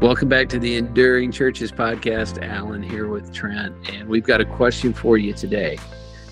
Welcome 0.00 0.30
back 0.30 0.48
to 0.48 0.58
the 0.58 0.76
Enduring 0.76 1.30
Churches 1.30 1.70
podcast. 1.70 2.42
Alan 2.42 2.82
here 2.82 3.06
with 3.06 3.34
Trent, 3.34 3.74
and 3.90 4.08
we've 4.08 4.24
got 4.24 4.40
a 4.40 4.46
question 4.46 4.94
for 4.94 5.18
you 5.18 5.34
today. 5.34 5.78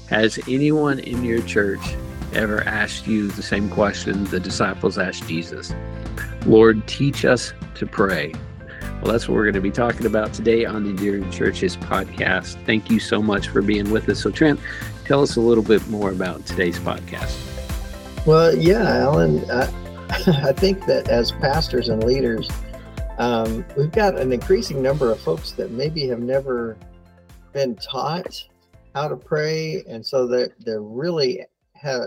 Has 0.09 0.39
anyone 0.49 0.99
in 1.01 1.23
your 1.23 1.43
church 1.43 1.95
ever 2.33 2.63
asked 2.63 3.07
you 3.07 3.29
the 3.29 3.43
same 3.43 3.69
question 3.69 4.25
the 4.25 4.41
disciples 4.41 4.97
asked 4.97 5.29
Jesus? 5.29 5.75
Lord, 6.47 6.89
teach 6.89 7.27
us 7.27 7.53
to 7.75 7.85
pray. 7.85 8.33
Well, 9.03 9.13
that's 9.13 9.29
what 9.29 9.35
we're 9.35 9.45
going 9.45 9.53
to 9.53 9.61
be 9.61 9.71
talking 9.71 10.07
about 10.07 10.33
today 10.33 10.65
on 10.65 10.85
the 10.85 10.91
Enduring 10.91 11.31
Churches 11.31 11.77
podcast. 11.77 12.57
Thank 12.65 12.91
you 12.91 12.99
so 12.99 13.21
much 13.21 13.49
for 13.49 13.61
being 13.61 13.91
with 13.91 14.09
us. 14.09 14.23
So, 14.23 14.31
Trent, 14.31 14.59
tell 15.05 15.21
us 15.21 15.37
a 15.37 15.43
little 15.43 15.63
bit 15.63 15.87
more 15.89 16.11
about 16.11 16.47
today's 16.47 16.79
podcast. 16.79 17.37
Well, 18.25 18.57
yeah, 18.57 19.01
Alan, 19.01 19.45
I, 19.51 19.65
I 20.49 20.53
think 20.55 20.87
that 20.87 21.09
as 21.11 21.33
pastors 21.33 21.91
and 21.91 22.03
leaders, 22.03 22.49
um, 23.19 23.65
we've 23.77 23.91
got 23.91 24.19
an 24.19 24.33
increasing 24.33 24.81
number 24.81 25.11
of 25.11 25.21
folks 25.21 25.51
that 25.53 25.73
maybe 25.73 26.07
have 26.07 26.21
never 26.21 26.77
been 27.53 27.75
taught 27.77 28.45
how 28.95 29.09
to 29.09 29.17
pray, 29.17 29.83
and 29.89 30.05
so 30.05 30.27
they 30.27 30.49
they 30.65 30.77
really 30.79 31.45
have 31.75 32.03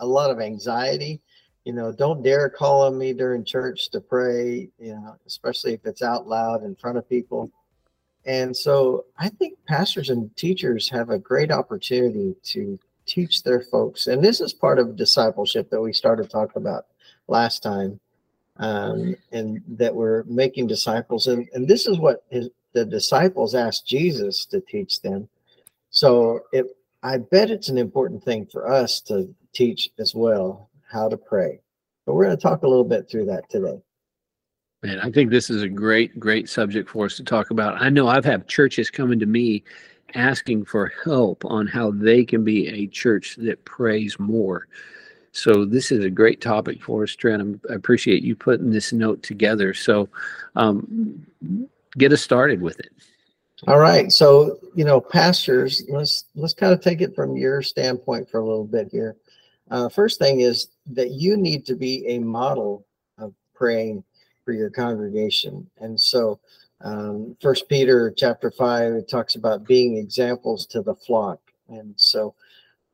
a 0.00 0.06
lot 0.06 0.30
of 0.30 0.40
anxiety. 0.40 1.20
You 1.64 1.72
know, 1.72 1.92
don't 1.92 2.22
dare 2.22 2.48
call 2.48 2.82
on 2.82 2.98
me 2.98 3.12
during 3.12 3.44
church 3.44 3.90
to 3.90 4.00
pray. 4.00 4.70
You 4.78 4.94
know, 4.94 5.16
especially 5.26 5.74
if 5.74 5.84
it's 5.84 6.02
out 6.02 6.26
loud 6.26 6.64
in 6.64 6.74
front 6.76 6.98
of 6.98 7.08
people. 7.08 7.50
And 8.26 8.56
so 8.56 9.04
I 9.18 9.28
think 9.28 9.58
pastors 9.66 10.08
and 10.08 10.34
teachers 10.34 10.88
have 10.88 11.10
a 11.10 11.18
great 11.18 11.50
opportunity 11.50 12.34
to 12.42 12.78
teach 13.04 13.42
their 13.42 13.60
folks. 13.60 14.06
And 14.06 14.24
this 14.24 14.40
is 14.40 14.54
part 14.54 14.78
of 14.78 14.96
discipleship 14.96 15.68
that 15.68 15.80
we 15.80 15.92
started 15.92 16.30
talking 16.30 16.56
about 16.56 16.86
last 17.28 17.62
time 17.62 18.00
um, 18.58 19.16
and 19.32 19.62
that 19.68 19.94
we're 19.94 20.24
making 20.24 20.66
disciples. 20.66 21.26
And, 21.26 21.48
and 21.52 21.66
this 21.66 21.86
is 21.86 21.98
what 21.98 22.24
his, 22.30 22.50
the 22.72 22.84
disciples 22.84 23.54
asked 23.54 23.86
Jesus 23.86 24.44
to 24.46 24.60
teach 24.60 25.00
them. 25.02 25.28
So 25.90 26.40
it, 26.52 26.66
I 27.02 27.18
bet 27.18 27.50
it's 27.50 27.68
an 27.68 27.78
important 27.78 28.22
thing 28.24 28.46
for 28.46 28.70
us 28.70 29.00
to 29.02 29.34
teach 29.52 29.90
as 29.98 30.14
well 30.14 30.70
how 30.90 31.08
to 31.08 31.16
pray. 31.16 31.60
But 32.06 32.14
we're 32.14 32.24
going 32.24 32.36
to 32.36 32.42
talk 32.42 32.62
a 32.62 32.68
little 32.68 32.84
bit 32.84 33.08
through 33.08 33.26
that 33.26 33.48
today. 33.50 33.80
Man, 34.82 35.00
I 35.00 35.10
think 35.10 35.30
this 35.30 35.48
is 35.48 35.62
a 35.62 35.68
great, 35.68 36.18
great 36.20 36.48
subject 36.48 36.90
for 36.90 37.06
us 37.06 37.16
to 37.16 37.24
talk 37.24 37.50
about. 37.50 37.80
I 37.80 37.88
know 37.88 38.06
I've 38.06 38.24
had 38.24 38.46
churches 38.48 38.90
coming 38.90 39.18
to 39.18 39.26
me 39.26 39.64
asking 40.14 40.66
for 40.66 40.92
help 41.02 41.44
on 41.46 41.66
how 41.66 41.90
they 41.90 42.24
can 42.24 42.44
be 42.44 42.68
a 42.68 42.86
church 42.88 43.36
that 43.36 43.64
prays 43.64 44.18
more. 44.18 44.68
So 45.34 45.64
this 45.64 45.90
is 45.90 46.04
a 46.04 46.10
great 46.10 46.40
topic 46.40 46.80
for 46.80 47.02
us, 47.02 47.14
Trent. 47.14 47.60
I 47.68 47.74
appreciate 47.74 48.22
you 48.22 48.36
putting 48.36 48.70
this 48.70 48.92
note 48.92 49.22
together. 49.22 49.74
So 49.74 50.08
um, 50.54 51.26
get 51.98 52.12
us 52.12 52.22
started 52.22 52.62
with 52.62 52.78
it. 52.78 52.92
All 53.66 53.78
right. 53.78 54.12
So 54.12 54.58
you 54.74 54.84
know, 54.84 55.00
pastors, 55.00 55.82
let's 55.88 56.26
let's 56.36 56.54
kind 56.54 56.72
of 56.72 56.80
take 56.80 57.00
it 57.00 57.14
from 57.14 57.36
your 57.36 57.62
standpoint 57.62 58.30
for 58.30 58.40
a 58.40 58.46
little 58.46 58.64
bit 58.64 58.88
here. 58.92 59.16
Uh, 59.70 59.88
first 59.88 60.18
thing 60.18 60.40
is 60.40 60.68
that 60.86 61.10
you 61.10 61.36
need 61.36 61.66
to 61.66 61.74
be 61.74 62.06
a 62.06 62.18
model 62.18 62.86
of 63.18 63.34
praying 63.54 64.04
for 64.44 64.52
your 64.52 64.70
congregation, 64.70 65.68
and 65.78 65.98
so 65.98 66.38
um, 66.82 67.36
First 67.40 67.68
Peter 67.68 68.12
chapter 68.16 68.50
five 68.50 68.92
it 68.92 69.08
talks 69.08 69.34
about 69.34 69.66
being 69.66 69.96
examples 69.96 70.66
to 70.66 70.82
the 70.82 70.94
flock, 70.94 71.40
and 71.68 71.94
so 71.96 72.34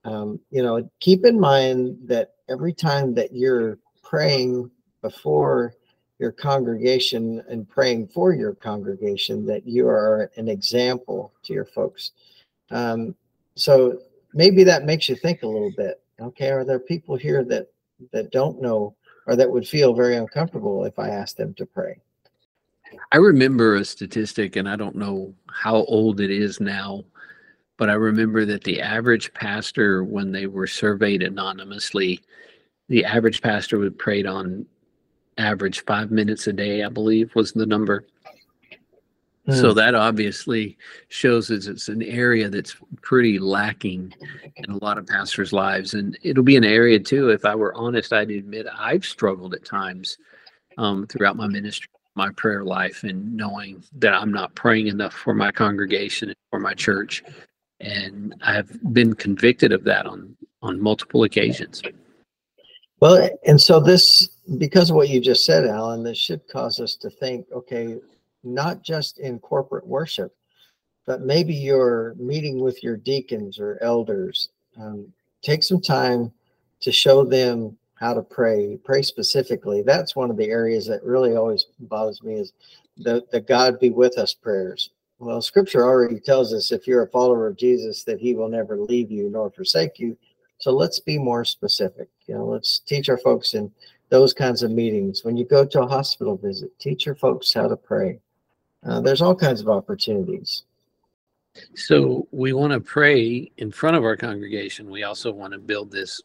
um, 0.05 0.41
you 0.51 0.62
know, 0.62 0.89
keep 1.01 1.25
in 1.25 1.39
mind 1.39 1.98
that 2.05 2.34
every 2.48 2.73
time 2.73 3.15
that 3.15 3.34
you're 3.34 3.79
praying 4.03 4.70
before 5.03 5.75
your 6.19 6.33
congregation 6.33 7.43
and 7.48 7.69
praying 7.69 8.09
for 8.09 8.34
your 8.34 8.55
congregation, 8.55 9.47
that 9.47 9.66
you 9.66 9.88
are 9.88 10.31
an 10.37 10.49
example 10.49 11.33
to 11.43 11.53
your 11.53 11.65
folks. 11.65 12.12
Um, 12.71 13.15
so 13.55 14.00
maybe 14.34 14.65
that 14.65 14.84
makes 14.84 15.09
you 15.09 15.16
think 15.16 15.43
a 15.43 15.47
little 15.47 15.72
bit. 15.77 16.03
Okay, 16.21 16.50
are 16.50 16.65
there 16.65 16.78
people 16.78 17.17
here 17.17 17.44
that 17.44 17.69
that 18.12 18.31
don't 18.31 18.61
know 18.61 18.94
or 19.27 19.37
that 19.37 19.50
would 19.50 19.67
feel 19.67 19.94
very 19.94 20.17
uncomfortable 20.17 20.84
if 20.84 20.99
I 20.99 21.09
asked 21.09 21.37
them 21.37 21.55
to 21.55 21.67
pray? 21.67 21.99
I 23.12 23.17
remember 23.17 23.77
a 23.77 23.84
statistic, 23.84 24.56
and 24.56 24.69
I 24.69 24.77
don't 24.77 24.97
know 24.97 25.32
how 25.50 25.84
old 25.84 26.21
it 26.21 26.31
is 26.31 26.61
now, 26.61 27.05
but 27.81 27.89
I 27.89 27.95
remember 27.95 28.45
that 28.45 28.65
the 28.65 28.83
average 28.83 29.33
pastor, 29.33 30.05
when 30.05 30.33
they 30.33 30.47
were 30.47 30.67
surveyed 30.67 31.23
anonymously, 31.23 32.21
the 32.91 33.07
average 33.07 33.41
pastor 33.41 33.79
would 33.79 33.99
pray 33.99 34.23
on 34.23 34.67
average 35.39 35.83
five 35.87 36.11
minutes 36.11 36.47
a 36.47 36.53
day, 36.53 36.85
I 36.85 36.91
believe 36.91 37.35
was 37.35 37.53
the 37.53 37.65
number. 37.65 38.05
Hmm. 39.47 39.53
So 39.55 39.73
that 39.73 39.95
obviously 39.95 40.77
shows 41.09 41.49
that 41.49 41.67
it's 41.67 41.89
an 41.89 42.03
area 42.03 42.51
that's 42.51 42.77
pretty 43.01 43.39
lacking 43.39 44.12
in 44.57 44.71
a 44.71 44.85
lot 44.85 44.99
of 44.99 45.07
pastors' 45.07 45.55
lives. 45.55 45.95
And 45.95 46.19
it'll 46.23 46.45
be 46.45 46.57
an 46.57 46.65
area 46.65 47.01
too, 47.01 47.31
if 47.31 47.47
I 47.47 47.55
were 47.55 47.75
honest, 47.75 48.12
I'd 48.12 48.31
admit 48.31 48.67
I've 48.79 49.07
struggled 49.07 49.55
at 49.55 49.65
times 49.65 50.19
um, 50.77 51.07
throughout 51.07 51.39
my 51.39 51.47
ministry, 51.47 51.89
my 52.15 52.29
prayer 52.33 52.62
life, 52.62 53.05
and 53.05 53.35
knowing 53.35 53.83
that 53.95 54.12
I'm 54.12 54.33
not 54.33 54.55
praying 54.55 54.89
enough 54.89 55.15
for 55.15 55.33
my 55.33 55.51
congregation 55.51 56.29
and 56.29 56.37
for 56.51 56.61
my 56.61 56.75
church 56.75 57.25
and 57.81 58.35
I've 58.43 58.71
been 58.93 59.15
convicted 59.15 59.73
of 59.73 59.85
that 59.85 60.07
on 60.07 60.37
on 60.63 60.81
multiple 60.81 61.25
occasions. 61.25 61.83
Well, 63.01 63.31
and 63.47 63.59
so 63.59 63.81
this, 63.81 64.29
because 64.59 64.91
of 64.91 64.97
what 64.97 65.09
you 65.09 65.21
just 65.21 65.47
said, 65.47 65.65
Alan, 65.65 66.03
this 66.03 66.19
should 66.19 66.47
cause 66.49 66.81
us 66.81 66.97
to 66.97 67.09
think, 67.09 67.47
okay, 67.51 67.97
not 68.45 68.83
just 68.83 69.19
in 69.19 69.39
corporate 69.39 69.87
worship, 69.87 70.35
but 71.07 71.23
maybe 71.23 71.55
you're 71.55 72.15
meeting 72.19 72.61
with 72.61 72.83
your 72.83 72.99
deacons 72.99 73.59
or 73.59 73.79
elders. 73.81 74.51
Um, 74.79 75.11
take 75.41 75.62
some 75.62 75.81
time 75.81 76.31
to 76.81 76.93
show 76.93 77.25
them 77.25 77.77
how 77.95 78.12
to 78.12 78.23
pray, 78.23 78.79
pray 78.85 79.01
specifically. 79.01 79.83
That's 79.83 80.15
one 80.15 80.31
of 80.31 80.37
the 80.37 80.51
areas 80.51 80.87
that 80.89 81.03
really 81.03 81.37
always 81.37 81.67
bothers 81.81 82.23
me 82.23 82.35
is 82.35 82.53
the, 82.99 83.25
the 83.33 83.41
God 83.41 83.81
be 83.81 83.91
with 83.91 84.19
us 84.19 84.35
prayers. 84.35 84.91
Well, 85.20 85.42
scripture 85.42 85.84
already 85.84 86.19
tells 86.19 86.54
us 86.54 86.72
if 86.72 86.86
you're 86.86 87.03
a 87.03 87.08
follower 87.10 87.47
of 87.47 87.58
Jesus 87.58 88.04
that 88.04 88.19
he 88.19 88.34
will 88.34 88.48
never 88.48 88.78
leave 88.78 89.10
you 89.10 89.28
nor 89.28 89.50
forsake 89.50 89.98
you. 89.98 90.16
So 90.56 90.72
let's 90.72 90.98
be 90.98 91.19
more 91.19 91.44
specific. 91.44 92.08
You 92.26 92.36
know, 92.36 92.47
let's 92.47 92.78
teach 92.78 93.10
our 93.10 93.19
folks 93.19 93.53
in 93.53 93.70
those 94.08 94.32
kinds 94.32 94.62
of 94.62 94.70
meetings. 94.70 95.22
When 95.22 95.36
you 95.36 95.44
go 95.44 95.66
to 95.66 95.82
a 95.82 95.86
hospital 95.86 96.38
visit, 96.38 96.70
teach 96.78 97.04
your 97.04 97.16
folks 97.16 97.53
how 97.53 97.69
to 97.69 97.76
pray. 97.76 98.19
Uh, 98.82 99.03
there's 99.03 99.20
all 99.20 99.34
kinds 99.34 99.60
of 99.60 99.69
opportunities. 99.69 100.62
So 101.75 102.26
we 102.31 102.54
want 102.54 102.72
to 102.72 102.81
pray 102.81 103.50
in 103.58 103.70
front 103.70 103.97
of 103.97 104.04
our 104.04 104.16
congregation. 104.16 104.88
We 104.88 105.02
also 105.02 105.32
want 105.32 105.52
to 105.52 105.58
build 105.58 105.91
this 105.91 106.22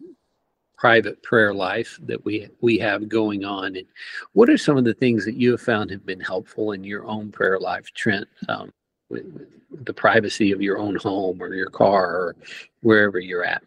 private 0.77 1.22
prayer 1.22 1.53
life 1.53 2.00
that 2.03 2.23
we 2.23 2.47
we 2.62 2.77
have 2.77 3.09
going 3.09 3.44
on. 3.44 3.75
And 3.75 3.88
what 4.31 4.50
are 4.50 4.57
some 4.57 4.77
of 4.77 4.85
the 4.85 4.94
things 4.94 5.25
that 5.25 5.35
you 5.35 5.51
have 5.51 5.62
found 5.62 5.89
have 5.89 6.06
been 6.06 6.22
helpful 6.22 6.72
in 6.72 6.83
your 6.85 7.06
own 7.06 7.29
prayer 7.31 7.59
life, 7.59 7.91
Trent? 7.94 8.27
Um, 8.47 8.72
the 9.10 9.94
privacy 9.94 10.52
of 10.52 10.62
your 10.62 10.78
own 10.78 10.96
home 10.96 11.42
or 11.42 11.54
your 11.54 11.70
car 11.70 12.16
or 12.16 12.36
wherever 12.82 13.20
you're 13.20 13.44
at? 13.44 13.64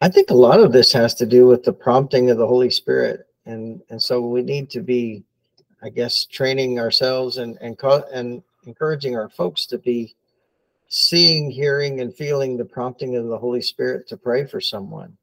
I 0.00 0.08
think 0.08 0.30
a 0.30 0.34
lot 0.34 0.60
of 0.60 0.72
this 0.72 0.92
has 0.92 1.14
to 1.14 1.26
do 1.26 1.46
with 1.46 1.62
the 1.62 1.72
prompting 1.72 2.30
of 2.30 2.38
the 2.38 2.46
Holy 2.46 2.70
Spirit, 2.70 3.26
and 3.46 3.80
and 3.90 4.02
so 4.02 4.20
we 4.20 4.42
need 4.42 4.68
to 4.70 4.80
be, 4.80 5.22
I 5.82 5.90
guess, 5.90 6.24
training 6.24 6.80
ourselves 6.80 7.36
and 7.38 7.56
and 7.60 7.78
and 8.12 8.42
encouraging 8.66 9.16
our 9.16 9.28
folks 9.28 9.66
to 9.66 9.78
be 9.78 10.14
seeing, 10.88 11.50
hearing, 11.50 12.00
and 12.00 12.14
feeling 12.14 12.56
the 12.56 12.64
prompting 12.64 13.16
of 13.16 13.26
the 13.26 13.38
Holy 13.38 13.62
Spirit 13.62 14.06
to 14.08 14.16
pray 14.16 14.44
for 14.44 14.60
someone. 14.60 15.16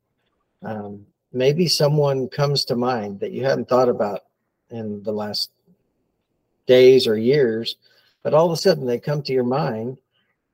Um, 0.64 1.06
maybe 1.32 1.68
someone 1.68 2.28
comes 2.28 2.66
to 2.66 2.76
mind 2.76 3.20
that 3.20 3.32
you 3.32 3.46
hadn't 3.46 3.70
thought 3.70 3.90
about 3.90 4.22
in 4.72 5.04
the 5.04 5.12
last 5.12 5.52
days 6.66 7.06
or 7.06 7.18
years, 7.18 7.76
but 8.24 8.34
all 8.34 8.46
of 8.46 8.52
a 8.52 8.58
sudden 8.58 8.86
they 8.86 9.00
come 9.00 9.22
to 9.22 9.34
your 9.34 9.44
mind 9.44 9.98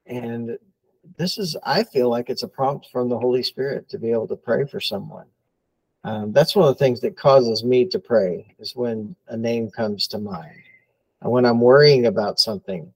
and 0.06 0.58
this 1.18 1.38
is 1.38 1.56
i 1.64 1.84
feel 1.84 2.10
like 2.10 2.30
it's 2.30 2.44
a 2.44 2.48
prompt 2.48 2.88
from 2.92 3.10
the 3.10 3.18
holy 3.18 3.44
spirit 3.44 3.88
to 3.90 3.98
be 3.98 4.12
able 4.12 4.28
to 4.28 4.36
pray 4.36 4.66
for 4.66 4.80
someone. 4.80 5.26
Um, 6.04 6.32
that's 6.34 6.56
one 6.56 6.68
of 6.68 6.76
the 6.76 6.84
things 6.84 7.02
that 7.02 7.18
causes 7.18 7.64
me 7.64 7.86
to 7.86 7.98
pray 7.98 8.56
is 8.60 8.76
when 8.76 9.16
a 9.28 9.38
name 9.38 9.72
comes 9.72 10.08
to 10.08 10.20
mind. 10.20 10.62
And 11.22 11.32
when 11.32 11.46
i'm 11.46 11.62
worrying 11.62 12.06
about 12.08 12.40
something 12.40 12.92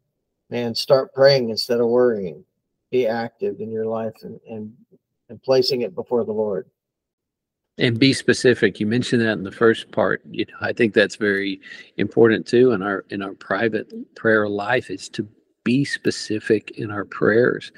man 0.50 0.76
start 0.76 1.14
praying 1.14 1.50
instead 1.50 1.80
of 1.80 1.88
worrying. 1.88 2.44
Be 2.92 3.06
active 3.06 3.60
in 3.60 3.72
your 3.72 3.86
life 3.86 4.16
and, 4.24 4.40
and, 4.50 4.74
and 5.30 5.42
placing 5.44 5.82
it 5.82 5.94
before 5.94 6.24
the 6.24 6.34
lord 6.34 6.68
and 7.80 7.98
be 7.98 8.14
specific. 8.14 8.80
You 8.80 8.86
mentioned 8.86 9.22
that 9.22 9.38
in 9.38 9.44
the 9.44 9.52
first 9.52 9.92
part. 9.92 10.22
You 10.30 10.46
know 10.46 10.58
i 10.62 10.74
think 10.74 10.94
that's 10.94 11.16
very 11.16 11.60
important 11.98 12.46
too 12.46 12.72
in 12.72 12.82
our 12.82 13.06
in 13.10 13.22
our 13.22 13.34
private 13.34 13.92
prayer 14.16 14.48
life 14.48 14.92
is 14.92 15.10
to 15.10 15.28
be 15.64 15.86
specific 15.86 16.72
in 16.72 16.92
our 16.92 17.06
prayers. 17.06 17.72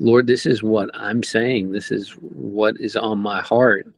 Lord 0.00 0.26
this 0.26 0.46
is 0.46 0.62
what 0.62 0.90
i'm 0.94 1.22
saying. 1.22 1.72
This 1.72 1.90
is 1.90 2.10
what 2.12 2.76
is 2.80 2.96
on 2.96 3.18
my 3.18 3.40
heart. 3.42 3.92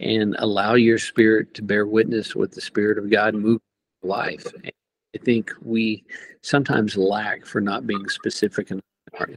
And 0.00 0.34
allow 0.38 0.74
your 0.74 0.98
spirit 0.98 1.52
to 1.54 1.62
bear 1.62 1.86
witness 1.86 2.34
with 2.34 2.52
the 2.52 2.60
spirit 2.60 2.98
of 2.98 3.10
god 3.10 3.34
move 3.34 3.60
life. 4.02 4.46
I 4.64 5.18
think 5.18 5.52
we 5.62 6.04
sometimes 6.42 6.96
lack 6.96 7.44
for 7.44 7.60
not 7.60 7.86
being 7.86 8.08
specific 8.08 8.70
in 8.70 8.80
our 9.18 9.28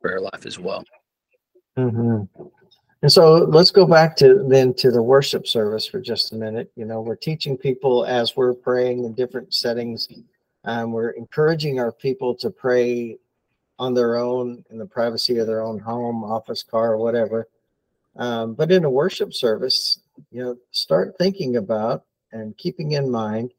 prayer 0.00 0.20
life 0.20 0.46
as 0.46 0.58
well. 0.58 0.84
hmm 1.76 2.22
And 3.02 3.10
so 3.10 3.34
let's 3.34 3.72
go 3.72 3.84
back 3.84 4.14
to 4.16 4.44
then 4.48 4.74
to 4.74 4.92
the 4.92 5.02
worship 5.02 5.48
service 5.48 5.86
for 5.86 6.00
just 6.00 6.32
a 6.32 6.36
minute. 6.36 6.70
You 6.76 6.84
know, 6.84 7.00
we're 7.00 7.16
teaching 7.16 7.56
people 7.56 8.06
as 8.06 8.36
we're 8.36 8.54
praying 8.54 9.04
in 9.04 9.12
different 9.12 9.52
settings. 9.52 10.08
Um, 10.64 10.92
we're 10.92 11.10
encouraging 11.10 11.80
our 11.80 11.90
people 11.90 12.32
to 12.36 12.48
pray 12.48 13.18
on 13.80 13.92
their 13.92 14.16
own 14.16 14.64
in 14.70 14.78
the 14.78 14.86
privacy 14.86 15.38
of 15.38 15.48
their 15.48 15.62
own 15.62 15.80
home, 15.80 16.22
office, 16.22 16.62
car, 16.62 16.96
whatever. 16.96 17.48
Um, 18.16 18.54
but 18.54 18.70
in 18.70 18.84
a 18.84 18.90
worship 18.90 19.34
service, 19.34 19.98
you 20.30 20.40
know, 20.40 20.56
start 20.70 21.18
thinking 21.18 21.56
about 21.56 22.04
and 22.30 22.56
keeping 22.56 22.92
in 22.92 23.10
mind 23.10 23.52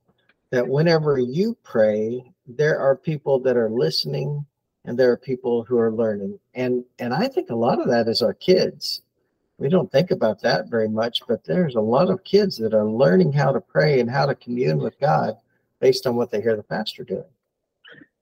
that 0.52 0.66
whenever 0.66 1.18
you 1.18 1.58
pray, 1.64 2.32
there 2.48 2.80
are 2.80 2.96
people 2.96 3.40
that 3.40 3.58
are 3.58 3.70
listening 3.70 4.46
and 4.86 4.98
there 4.98 5.12
are 5.12 5.18
people 5.18 5.64
who 5.64 5.78
are 5.78 5.92
learning. 5.92 6.40
And 6.54 6.86
and 7.00 7.14
I 7.14 7.28
think 7.28 7.50
a 7.50 7.56
lot 7.56 7.82
of 7.82 7.90
that 7.90 8.08
is 8.08 8.22
our 8.22 8.34
kids. 8.34 9.02
We 9.58 9.70
don't 9.70 9.92
think 9.92 10.12
about 10.12 10.42
that 10.42 10.70
very 10.70 10.90
much, 10.90 11.22
but 11.28 11.44
there's 11.44 11.76
a 11.76 11.82
lot 11.82 12.10
of 12.10 12.24
kids 12.24 12.58
that 12.58 12.74
are 12.74 12.90
learning 12.90 13.34
how 13.34 13.52
to 13.52 13.62
pray 13.62 14.00
and 14.00 14.10
how 14.10 14.26
to 14.26 14.36
commune 14.36 14.80
with 14.80 15.00
God 15.00 15.38
based 15.80 16.08
on 16.08 16.16
what 16.16 16.32
they 16.32 16.42
hear 16.42 16.56
the 16.56 16.64
pastor 16.64 17.04
doing. 17.04 17.24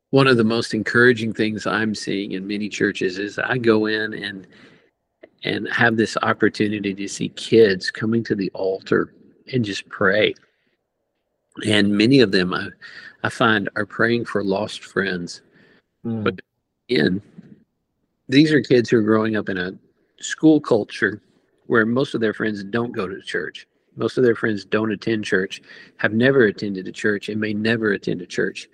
One 0.09 0.27
of 0.27 0.35
the 0.35 0.43
most 0.43 0.73
encouraging 0.73 1.33
things 1.33 1.65
I'm 1.65 1.95
seeing 1.95 2.33
in 2.33 2.45
many 2.45 2.67
churches 2.67 3.17
is 3.17 3.39
I 3.39 3.57
go 3.57 3.85
in 3.85 4.13
and 4.13 4.45
and 5.43 5.67
have 5.69 5.97
this 5.97 6.17
opportunity 6.21 6.93
to 6.93 7.07
see 7.07 7.29
kids 7.29 7.89
coming 7.89 8.23
to 8.25 8.35
the 8.35 8.51
altar 8.53 9.13
and 9.51 9.65
just 9.65 9.87
pray. 9.89 10.35
And 11.65 11.97
many 11.97 12.19
of 12.19 12.31
them 12.31 12.53
I, 12.53 12.67
I 13.23 13.29
find 13.29 13.69
are 13.75 13.85
praying 13.85 14.25
for 14.25 14.43
lost 14.43 14.83
friends. 14.83 15.41
Mm. 16.05 16.23
But 16.23 16.41
in 16.89 17.21
these 18.29 18.51
are 18.51 18.61
kids 18.61 18.89
who 18.89 18.97
are 18.97 19.03
growing 19.03 19.35
up 19.35 19.49
in 19.49 19.57
a 19.57 19.73
school 20.21 20.59
culture 20.59 21.21
where 21.67 21.85
most 21.85 22.13
of 22.13 22.21
their 22.21 22.33
friends 22.33 22.63
don't 22.63 22.91
go 22.91 23.07
to 23.07 23.21
church. 23.21 23.67
Most 23.95 24.17
of 24.17 24.23
their 24.23 24.35
friends 24.35 24.65
don't 24.65 24.91
attend 24.91 25.25
church, 25.25 25.61
have 25.97 26.13
never 26.13 26.45
attended 26.45 26.87
a 26.87 26.91
church, 26.91 27.29
and 27.29 27.39
may 27.39 27.53
never 27.53 27.91
attend 27.91 28.21
a 28.21 28.25
church. 28.25 28.69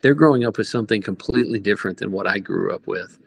They're 0.00 0.14
growing 0.14 0.44
up 0.44 0.58
with 0.58 0.68
something 0.68 1.02
completely 1.02 1.58
different 1.58 1.98
than 1.98 2.12
what 2.12 2.26
I 2.26 2.38
grew 2.38 2.72
up 2.72 2.86
with. 2.86 3.18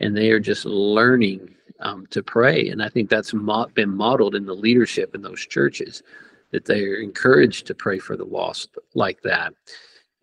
And 0.00 0.16
they 0.16 0.30
are 0.30 0.40
just 0.40 0.64
learning 0.64 1.54
um, 1.80 2.06
to 2.08 2.22
pray. 2.22 2.68
And 2.68 2.82
I 2.82 2.88
think 2.88 3.08
that's 3.08 3.32
mo- 3.34 3.68
been 3.74 3.94
modeled 3.94 4.34
in 4.34 4.46
the 4.46 4.54
leadership 4.54 5.14
in 5.14 5.22
those 5.22 5.40
churches 5.40 6.02
that 6.50 6.64
they're 6.64 6.96
encouraged 6.96 7.66
to 7.66 7.74
pray 7.74 7.98
for 7.98 8.16
the 8.16 8.24
lost 8.24 8.76
like 8.94 9.20
that. 9.22 9.52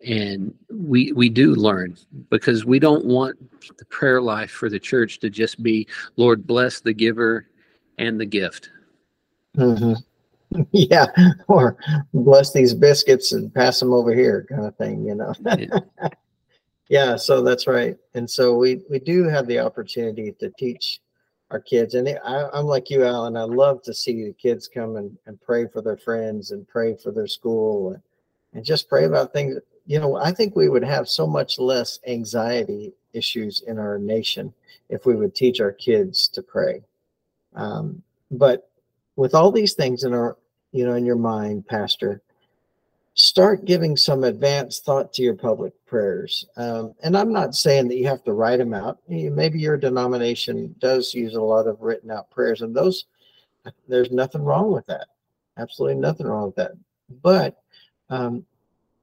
And 0.04 0.54
we 0.70 1.12
we 1.12 1.28
do 1.28 1.54
learn 1.54 1.96
because 2.30 2.64
we 2.64 2.78
don't 2.78 3.06
want 3.06 3.36
the 3.78 3.84
prayer 3.86 4.20
life 4.20 4.50
for 4.50 4.68
the 4.68 4.78
church 4.78 5.18
to 5.20 5.30
just 5.30 5.62
be 5.62 5.86
Lord 6.16 6.46
bless 6.46 6.80
the 6.80 6.92
giver 6.92 7.46
and 7.98 8.20
the 8.20 8.26
gift. 8.26 8.70
Mhm. 9.56 9.96
Yeah, 10.70 11.06
or 11.48 11.76
bless 12.12 12.52
these 12.52 12.74
biscuits 12.74 13.32
and 13.32 13.52
pass 13.52 13.80
them 13.80 13.92
over 13.92 14.14
here, 14.14 14.46
kind 14.48 14.64
of 14.64 14.76
thing, 14.76 15.04
you 15.04 15.16
know. 15.16 15.34
Yeah. 15.58 16.08
yeah, 16.88 17.16
so 17.16 17.42
that's 17.42 17.66
right. 17.66 17.96
And 18.14 18.30
so 18.30 18.56
we 18.56 18.82
we 18.88 19.00
do 19.00 19.24
have 19.24 19.48
the 19.48 19.58
opportunity 19.58 20.32
to 20.38 20.52
teach 20.56 21.00
our 21.50 21.58
kids, 21.60 21.94
and 21.94 22.08
I, 22.24 22.48
I'm 22.52 22.66
like 22.66 22.88
you, 22.88 23.04
Alan. 23.04 23.36
I 23.36 23.42
love 23.42 23.82
to 23.82 23.94
see 23.94 24.24
the 24.24 24.32
kids 24.32 24.68
come 24.68 24.96
and, 24.96 25.16
and 25.26 25.40
pray 25.40 25.66
for 25.66 25.82
their 25.82 25.96
friends 25.96 26.52
and 26.52 26.68
pray 26.68 26.94
for 26.94 27.10
their 27.10 27.26
school 27.26 27.92
and, 27.92 28.02
and 28.52 28.64
just 28.64 28.88
pray 28.88 29.06
about 29.06 29.32
things. 29.32 29.56
You 29.86 30.00
know, 30.00 30.16
I 30.16 30.32
think 30.32 30.56
we 30.56 30.68
would 30.68 30.84
have 30.84 31.08
so 31.08 31.26
much 31.26 31.58
less 31.58 31.98
anxiety 32.06 32.92
issues 33.12 33.62
in 33.66 33.78
our 33.78 33.98
nation 33.98 34.52
if 34.88 35.06
we 35.06 35.14
would 35.14 35.34
teach 35.34 35.60
our 35.60 35.72
kids 35.72 36.28
to 36.28 36.42
pray. 36.42 36.82
Um, 37.54 38.02
but 38.30 38.68
with 39.16 39.34
all 39.34 39.52
these 39.52 39.74
things 39.74 40.04
in 40.04 40.12
our 40.12 40.36
you 40.72 40.84
know 40.84 40.94
in 40.94 41.04
your 41.04 41.16
mind 41.16 41.66
pastor 41.68 42.20
start 43.14 43.64
giving 43.64 43.96
some 43.96 44.24
advanced 44.24 44.84
thought 44.84 45.12
to 45.12 45.22
your 45.22 45.36
public 45.36 45.72
prayers. 45.86 46.46
Um, 46.56 46.94
and 47.04 47.16
i'm 47.16 47.32
not 47.32 47.54
saying 47.54 47.86
that 47.88 47.96
you 47.96 48.08
have 48.08 48.24
to 48.24 48.32
write 48.32 48.58
them 48.58 48.74
out. 48.74 48.98
Maybe 49.08 49.60
your 49.60 49.76
denomination 49.76 50.74
does 50.80 51.14
use 51.14 51.34
a 51.34 51.40
lot 51.40 51.68
of 51.68 51.80
written 51.80 52.10
out 52.10 52.30
prayers 52.30 52.62
and 52.62 52.74
those 52.74 53.04
there's 53.88 54.10
nothing 54.10 54.42
wrong 54.42 54.72
with 54.72 54.86
that. 54.86 55.06
Absolutely 55.56 56.00
nothing 56.00 56.26
wrong 56.26 56.46
with 56.46 56.56
that. 56.56 56.72
But 57.22 57.56
um, 58.10 58.44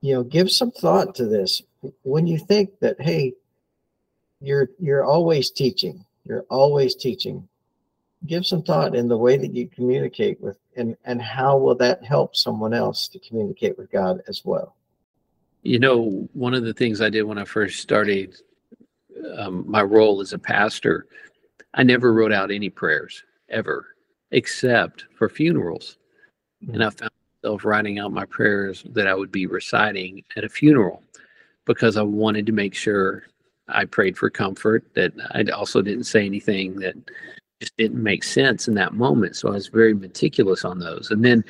you 0.01 0.13
know 0.13 0.23
give 0.23 0.51
some 0.51 0.71
thought 0.71 1.15
to 1.15 1.25
this 1.25 1.61
when 2.03 2.27
you 2.27 2.37
think 2.37 2.79
that 2.79 2.99
hey 2.99 3.33
you're 4.41 4.69
you're 4.79 5.05
always 5.05 5.51
teaching 5.51 6.03
you're 6.25 6.45
always 6.49 6.95
teaching 6.95 7.47
give 8.27 8.45
some 8.45 8.61
thought 8.61 8.95
in 8.95 9.07
the 9.07 9.17
way 9.17 9.37
that 9.37 9.53
you 9.53 9.67
communicate 9.67 10.39
with 10.41 10.57
and 10.75 10.97
and 11.05 11.21
how 11.21 11.57
will 11.57 11.75
that 11.75 12.03
help 12.03 12.35
someone 12.35 12.73
else 12.73 13.07
to 13.07 13.19
communicate 13.19 13.77
with 13.77 13.89
god 13.91 14.21
as 14.27 14.43
well 14.43 14.75
You 15.63 15.77
know, 15.79 16.27
one 16.33 16.55
of 16.55 16.63
the 16.63 16.73
things 16.73 17.01
I 17.01 17.09
did 17.11 17.23
when 17.23 17.37
I 17.37 17.45
first 17.45 17.81
started 17.81 18.35
um, 19.37 19.63
my 19.67 19.83
role 19.83 20.19
as 20.21 20.33
a 20.33 20.39
pastor, 20.39 21.05
I 21.75 21.83
never 21.83 22.13
wrote 22.13 22.33
out 22.33 22.49
any 22.49 22.69
prayers 22.69 23.23
ever, 23.49 23.95
except 24.31 25.05
for 25.13 25.29
funerals. 25.29 25.97
And 26.73 26.83
I 26.83 26.89
found 26.89 27.11
myself 27.43 27.65
writing 27.65 27.99
out 27.99 28.11
my 28.11 28.25
prayers 28.25 28.83
that 28.91 29.07
I 29.07 29.15
would 29.15 29.31
be 29.31 29.45
reciting 29.45 30.23
at 30.35 30.43
a 30.43 30.49
funeral 30.49 31.03
because 31.65 31.97
I 31.97 32.01
wanted 32.01 32.45
to 32.47 32.51
make 32.51 32.73
sure 32.73 33.23
I 33.67 33.85
prayed 33.85 34.17
for 34.17 34.29
comfort, 34.29 34.85
that 34.95 35.13
I 35.31 35.43
also 35.51 35.81
didn't 35.81 36.03
say 36.03 36.25
anything 36.25 36.75
that 36.79 36.95
just 37.61 37.77
didn't 37.77 38.01
make 38.01 38.23
sense 38.23 38.67
in 38.67 38.73
that 38.75 38.93
moment. 38.93 39.35
So 39.35 39.49
I 39.49 39.53
was 39.53 39.67
very 39.67 39.93
meticulous 39.93 40.65
on 40.65 40.79
those. 40.79 41.11
And 41.11 41.23
then 41.23 41.43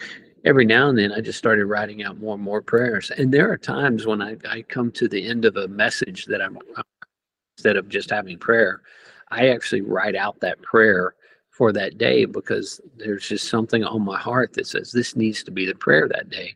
every 0.45 0.65
now 0.65 0.89
and 0.89 0.97
then 0.97 1.11
I 1.11 1.21
just 1.21 1.39
started 1.39 1.65
writing 1.65 2.03
out 2.03 2.19
more 2.19 2.35
and 2.35 2.43
more 2.43 2.61
prayers. 2.61 3.11
And 3.11 3.33
there 3.33 3.51
are 3.51 3.57
times 3.57 4.05
when 4.05 4.21
I, 4.21 4.35
I 4.49 4.61
come 4.63 4.91
to 4.91 5.07
the 5.07 5.27
end 5.27 5.45
of 5.45 5.55
a 5.55 5.67
message 5.67 6.25
that 6.25 6.41
I'm, 6.41 6.57
instead 7.57 7.77
of 7.77 7.89
just 7.89 8.09
having 8.09 8.37
prayer, 8.37 8.81
I 9.29 9.49
actually 9.49 9.81
write 9.81 10.15
out 10.15 10.39
that 10.41 10.61
prayer 10.61 11.15
for 11.51 11.71
that 11.73 11.97
day 11.97 12.25
because 12.25 12.81
there's 12.97 13.27
just 13.27 13.49
something 13.49 13.83
on 13.83 14.03
my 14.03 14.17
heart 14.17 14.53
that 14.53 14.67
says 14.67 14.91
this 14.91 15.15
needs 15.15 15.43
to 15.43 15.51
be 15.51 15.65
the 15.65 15.75
prayer 15.75 16.07
that 16.07 16.29
day. 16.29 16.55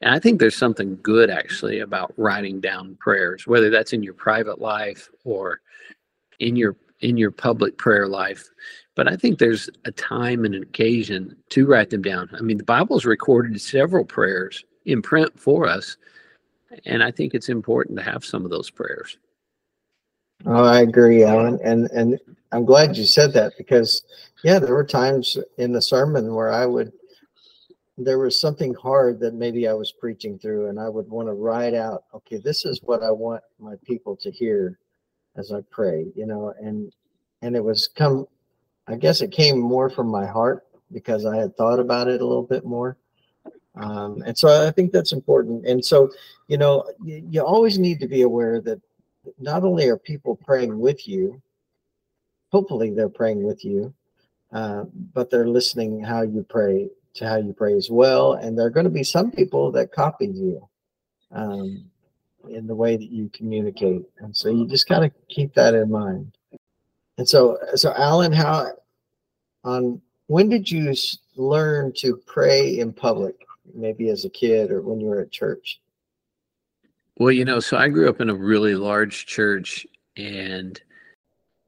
And 0.00 0.14
I 0.14 0.20
think 0.20 0.38
there's 0.38 0.56
something 0.56 0.98
good 1.02 1.28
actually 1.30 1.80
about 1.80 2.14
writing 2.16 2.60
down 2.60 2.96
prayers, 3.00 3.46
whether 3.46 3.70
that's 3.70 3.92
in 3.92 4.02
your 4.02 4.14
private 4.14 4.60
life 4.60 5.08
or 5.24 5.60
in 6.38 6.56
your 6.56 6.76
in 7.00 7.16
your 7.16 7.30
public 7.32 7.78
prayer 7.78 8.08
life. 8.08 8.48
But 8.94 9.08
I 9.08 9.16
think 9.16 9.38
there's 9.38 9.70
a 9.84 9.92
time 9.92 10.44
and 10.44 10.54
an 10.54 10.62
occasion 10.62 11.36
to 11.50 11.66
write 11.66 11.90
them 11.90 12.02
down. 12.02 12.28
I 12.36 12.40
mean, 12.42 12.58
the 12.58 12.64
Bible's 12.64 13.04
recorded 13.04 13.60
several 13.60 14.04
prayers 14.04 14.64
in 14.86 15.02
print 15.02 15.38
for 15.38 15.68
us, 15.68 15.96
and 16.86 17.02
I 17.02 17.10
think 17.10 17.34
it's 17.34 17.48
important 17.48 17.98
to 17.98 18.04
have 18.04 18.24
some 18.24 18.44
of 18.44 18.50
those 18.50 18.70
prayers. 18.70 19.18
oh 20.46 20.64
i 20.64 20.80
agree 20.80 21.24
alan 21.24 21.58
and 21.64 21.90
and 21.90 22.18
i'm 22.52 22.64
glad 22.64 22.96
you 22.96 23.04
said 23.04 23.32
that 23.32 23.52
because 23.58 24.04
yeah 24.44 24.58
there 24.58 24.74
were 24.74 24.84
times 24.84 25.38
in 25.58 25.72
the 25.72 25.82
sermon 25.82 26.34
where 26.34 26.52
i 26.52 26.64
would 26.66 26.92
there 28.00 28.18
was 28.18 28.40
something 28.40 28.74
hard 28.74 29.18
that 29.18 29.34
maybe 29.34 29.66
i 29.68 29.72
was 29.72 29.92
preaching 29.92 30.38
through 30.38 30.68
and 30.68 30.78
i 30.78 30.88
would 30.88 31.08
want 31.08 31.28
to 31.28 31.34
write 31.34 31.74
out 31.74 32.04
okay 32.14 32.38
this 32.38 32.64
is 32.64 32.80
what 32.82 33.02
i 33.02 33.10
want 33.10 33.42
my 33.58 33.74
people 33.84 34.16
to 34.16 34.30
hear 34.30 34.78
as 35.36 35.52
i 35.52 35.60
pray 35.70 36.06
you 36.14 36.26
know 36.26 36.54
and 36.60 36.92
and 37.42 37.56
it 37.56 37.62
was 37.62 37.88
come 37.88 38.26
i 38.86 38.94
guess 38.94 39.20
it 39.20 39.30
came 39.30 39.58
more 39.58 39.90
from 39.90 40.08
my 40.08 40.26
heart 40.26 40.64
because 40.92 41.26
i 41.26 41.36
had 41.36 41.56
thought 41.56 41.78
about 41.78 42.08
it 42.08 42.20
a 42.20 42.26
little 42.26 42.42
bit 42.42 42.64
more. 42.64 42.96
Um, 43.74 44.22
and 44.26 44.36
so 44.36 44.66
i 44.66 44.70
think 44.70 44.90
that's 44.92 45.12
important. 45.12 45.66
And 45.66 45.84
so 45.84 46.10
you 46.48 46.58
know 46.58 46.84
you, 47.04 47.24
you 47.30 47.40
always 47.42 47.78
need 47.78 48.00
to 48.00 48.08
be 48.08 48.22
aware 48.22 48.60
that 48.62 48.80
not 49.38 49.62
only 49.62 49.88
are 49.88 49.96
people 49.96 50.36
praying 50.36 50.78
with 50.78 51.06
you 51.06 51.40
hopefully 52.50 52.90
they're 52.90 53.08
praying 53.08 53.42
with 53.42 53.64
you 53.64 53.92
uh, 54.52 54.84
but 55.12 55.30
they're 55.30 55.48
listening 55.48 56.02
how 56.02 56.22
you 56.22 56.44
pray 56.48 56.88
to 57.14 57.28
how 57.28 57.36
you 57.36 57.52
pray 57.52 57.74
as 57.74 57.90
well. 57.90 58.34
And 58.34 58.58
there 58.58 58.66
are 58.66 58.70
going 58.70 58.84
to 58.84 58.90
be 58.90 59.04
some 59.04 59.30
people 59.30 59.70
that 59.72 59.92
copy 59.92 60.26
you 60.26 60.66
um, 61.32 61.84
in 62.48 62.66
the 62.66 62.74
way 62.74 62.96
that 62.96 63.10
you 63.10 63.30
communicate. 63.32 64.02
And 64.20 64.34
so 64.34 64.48
you 64.48 64.66
just 64.66 64.88
got 64.88 65.00
to 65.00 65.10
keep 65.28 65.54
that 65.54 65.74
in 65.74 65.90
mind. 65.90 66.32
And 67.18 67.28
so 67.28 67.58
so 67.74 67.92
alan 67.94 68.32
how 68.32 68.68
on 69.64 70.00
when 70.28 70.48
did 70.48 70.70
you 70.70 70.94
learn 71.34 71.92
to 71.96 72.16
pray 72.26 72.78
in 72.78 72.92
public 72.92 73.34
maybe 73.74 74.08
as 74.08 74.24
a 74.24 74.30
kid 74.30 74.70
or 74.70 74.82
when 74.82 75.00
you 75.00 75.08
were 75.08 75.20
at 75.20 75.32
church? 75.32 75.80
Well, 77.16 77.32
you 77.32 77.44
know, 77.44 77.58
so 77.58 77.76
I 77.76 77.88
grew 77.88 78.08
up 78.08 78.20
in 78.20 78.30
a 78.30 78.34
really 78.34 78.76
large 78.76 79.26
church 79.26 79.84
and 80.16 80.80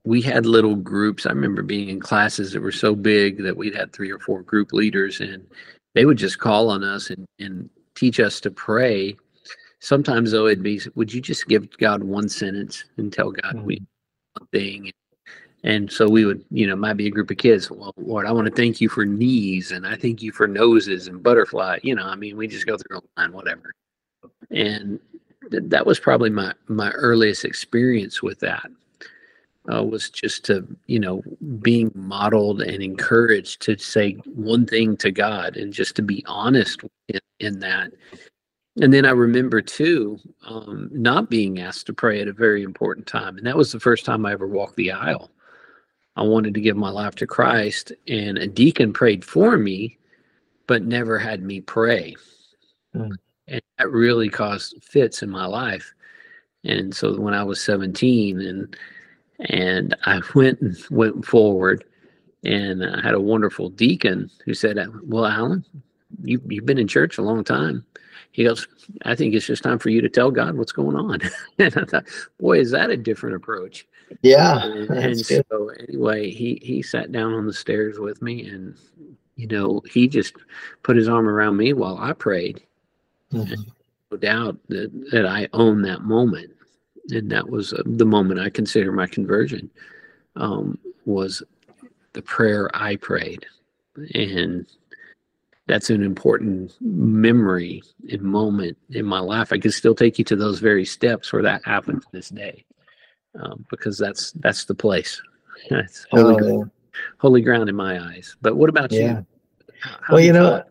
we 0.05 0.23
had 0.23 0.47
little 0.47 0.77
groups. 0.77 1.27
I 1.27 1.31
remember 1.31 1.63
being 1.63 1.89
in 1.89 2.01
classes 2.01 2.53
that 2.53 2.63
were 2.63 2.73
so 2.73 2.95
big 2.95 3.43
that 3.43 3.57
we'd 3.57 3.75
had 3.75 3.93
three 3.93 4.11
or 4.11 4.19
four 4.19 4.43
group 4.43 4.73
leaders 4.73 5.21
and 5.21 5.47
they 5.95 6.07
would 6.07 6.19
just 6.19 6.39
call 6.39 6.71
on 6.71 6.83
us 6.83 7.11
and, 7.11 7.27
and 7.39 7.69
teach 7.95 8.21
us 8.21 8.41
to 8.41 8.51
pray 8.51 9.17
sometimes 9.81 10.31
though 10.31 10.47
it'd 10.47 10.63
be, 10.63 10.81
would 10.95 11.13
you 11.13 11.21
just 11.21 11.49
give 11.49 11.77
God 11.79 12.05
one 12.05 12.29
sentence 12.29 12.85
and 12.97 13.13
tell 13.13 13.33
God 13.33 13.57
mm-hmm. 13.57 13.67
we 13.67 13.83
one 14.39 14.49
thing? 14.49 14.93
And 15.63 15.91
so 15.91 16.09
we 16.09 16.25
would, 16.25 16.45
you 16.51 16.67
know, 16.67 16.77
might 16.77 16.97
be 16.97 17.07
a 17.07 17.11
group 17.11 17.31
of 17.31 17.37
kids. 17.37 17.71
Well, 17.71 17.93
Lord, 17.99 18.27
I 18.27 18.33
want 18.33 18.47
to 18.47 18.55
thank 18.55 18.81
you 18.81 18.89
for 18.89 19.05
knees, 19.05 19.73
and 19.73 19.87
I 19.87 19.95
thank 19.95 20.23
you 20.23 20.33
for 20.33 20.49
noses 20.49 21.07
and 21.07 21.23
butterfly. 21.23 21.81
You 21.83 21.95
know, 21.97 22.05
I 22.05 22.15
mean, 22.15 22.39
we 22.39 22.49
just 22.49 22.67
go 22.67 22.79
through 22.79 22.99
a 22.99 23.21
line, 23.21 23.33
whatever. 23.33 23.75
And 24.51 24.99
th- 25.51 25.65
that 25.67 25.85
was 25.85 26.01
probably 26.01 26.31
my 26.31 26.55
my 26.69 26.91
earliest 26.93 27.45
experience 27.45 28.23
with 28.23 28.41
that. 28.41 28.71
Uh, 29.71 29.85
was 29.85 30.09
just 30.09 30.45
to, 30.47 30.67
you 30.87 30.99
know, 30.99 31.23
being 31.61 31.93
modeled 31.95 32.63
and 32.63 32.83
encouraged 32.83 33.61
to 33.61 33.77
say 33.77 34.15
one 34.35 34.65
thing 34.65 34.97
to 34.97 35.13
God 35.13 35.57
and 35.59 35.71
just 35.71 35.95
to 35.97 36.03
be 36.03 36.25
honest 36.27 36.81
in, 37.09 37.21
in 37.41 37.61
that. 37.61 37.93
And 38.81 38.93
then 38.93 39.05
I 39.05 39.11
remember 39.11 39.61
too, 39.61 40.19
um, 40.47 40.89
not 40.93 41.29
being 41.29 41.61
asked 41.61 41.87
to 41.87 41.93
pray 41.93 42.23
at 42.23 42.29
a 42.29 42.33
very 42.33 42.63
important 42.63 43.07
time. 43.07 43.37
And 43.37 43.47
that 43.47 43.57
was 43.57 43.71
the 43.71 43.81
first 43.81 44.07
time 44.07 44.25
I 44.25 44.33
ever 44.33 44.47
walked 44.47 44.77
the 44.77 44.93
aisle. 44.93 45.31
I 46.17 46.23
wanted 46.23 46.55
to 46.55 46.61
give 46.61 46.77
my 46.77 46.91
life 46.91 47.15
to 47.17 47.27
Christ, 47.27 47.93
and 48.09 48.39
a 48.39 48.47
deacon 48.47 48.93
prayed 48.93 49.25
for 49.25 49.57
me, 49.57 49.99
but 50.67 50.83
never 50.83 51.19
had 51.19 51.43
me 51.43 51.61
pray. 51.61 52.17
Mm. 52.95 53.13
And 53.49 53.63
that 53.79 53.91
really 53.91 54.29
caused 54.29 54.83
fits 54.83 55.23
in 55.23 55.31
my 55.31 55.47
life. 55.47 55.93
And 56.65 56.95
so 56.95 57.19
when 57.19 57.35
I 57.35 57.43
was 57.43 57.61
17 57.63 58.41
and 58.41 58.77
and 59.49 59.97
I 60.05 60.21
went 60.35 60.61
and 60.61 60.77
went 60.91 61.25
forward 61.25 61.85
and 62.45 62.85
I 62.85 63.01
had 63.03 63.15
a 63.15 63.21
wonderful 63.21 63.69
deacon 63.69 64.31
who 64.45 64.55
said, 64.55 64.79
Well, 65.05 65.27
Alan, 65.27 65.65
you, 66.23 66.41
you've 66.49 66.67
been 66.67 66.79
in 66.79 66.89
church 66.89 67.19
a 67.19 67.23
long 67.23 67.45
time. 67.45 67.85
He 68.33 68.45
goes, 68.45 68.69
I 69.05 69.15
think 69.17 69.35
it's 69.35 69.47
just 69.47 69.63
time 69.63 69.79
for 69.79 69.91
you 69.91 70.01
to 70.01 70.09
tell 70.09 70.31
God 70.31 70.57
what's 70.57 70.73
going 70.73 70.97
on. 70.97 71.21
and 71.59 71.77
I 71.77 71.85
thought, 71.85 72.07
boy, 72.39 72.61
is 72.61 72.71
that 72.71 72.91
a 72.91 72.97
different 72.97 73.37
approach? 73.37 73.87
Yeah. 74.23 74.65
And, 74.65 74.91
and 74.91 75.21
so 75.27 75.71
anyway, 75.89 76.31
he 76.31 76.61
he 76.63 76.83
sat 76.83 77.13
down 77.13 77.33
on 77.35 77.47
the 77.47 77.53
stairs 77.53 77.99
with 77.99 78.23
me, 78.23 78.49
and 78.49 78.77
you 79.37 79.47
know, 79.47 79.83
he 79.91 80.09
just 80.09 80.35
put 80.83 80.97
his 80.97 81.09
arm 81.09 81.29
around 81.29 81.57
me 81.57 81.73
while 81.73 81.99
I 81.99 82.13
prayed. 82.13 82.63
Mm-hmm. 83.33 83.63
No 84.11 84.17
doubt 84.17 84.59
that 84.69 85.11
that 85.13 85.27
I 85.27 85.49
own 85.53 85.83
that 85.83 86.03
moment, 86.03 86.53
and 87.09 87.31
that 87.31 87.49
was 87.49 87.73
uh, 87.73 87.83
the 87.85 88.07
moment 88.07 88.41
I 88.41 88.51
consider 88.51 88.93
my 88.93 89.07
conversion. 89.07 89.71
Um, 90.37 90.79
was 91.07 91.43
the 92.13 92.23
prayer 92.23 92.71
I 92.75 92.97
prayed, 92.97 93.47
and 94.15 94.67
that's 95.67 95.91
an 95.91 96.03
important 96.03 96.75
memory 96.81 97.83
and 98.11 98.23
moment 98.23 98.77
in 98.91 99.07
my 99.07 99.21
life. 99.21 99.53
I 99.53 99.59
can 99.59 99.71
still 99.71 99.95
take 99.95 100.19
you 100.19 100.25
to 100.27 100.37
those 100.37 100.61
very 100.61 100.85
steps 100.85 101.33
where 101.33 101.43
that 101.43 101.65
happened 101.65 102.03
to 102.03 102.09
this 102.13 102.29
day 102.29 102.65
um, 103.39 103.65
because 103.71 103.99
that's 103.99 104.33
that's 104.33 104.65
the 104.65 104.75
place. 104.75 105.21
It's 105.71 106.07
holy, 106.11 106.35
oh, 106.35 106.39
ground, 106.39 106.71
holy 107.19 107.43
ground 107.43 107.69
in 107.69 107.77
my 107.77 108.03
eyes. 108.03 108.35
But 108.41 108.57
what 108.57 108.71
about 108.71 108.91
yeah. 108.91 109.19
you? 109.19 109.27
How 109.83 110.15
well, 110.15 110.21
you 110.21 110.33
know, 110.33 110.65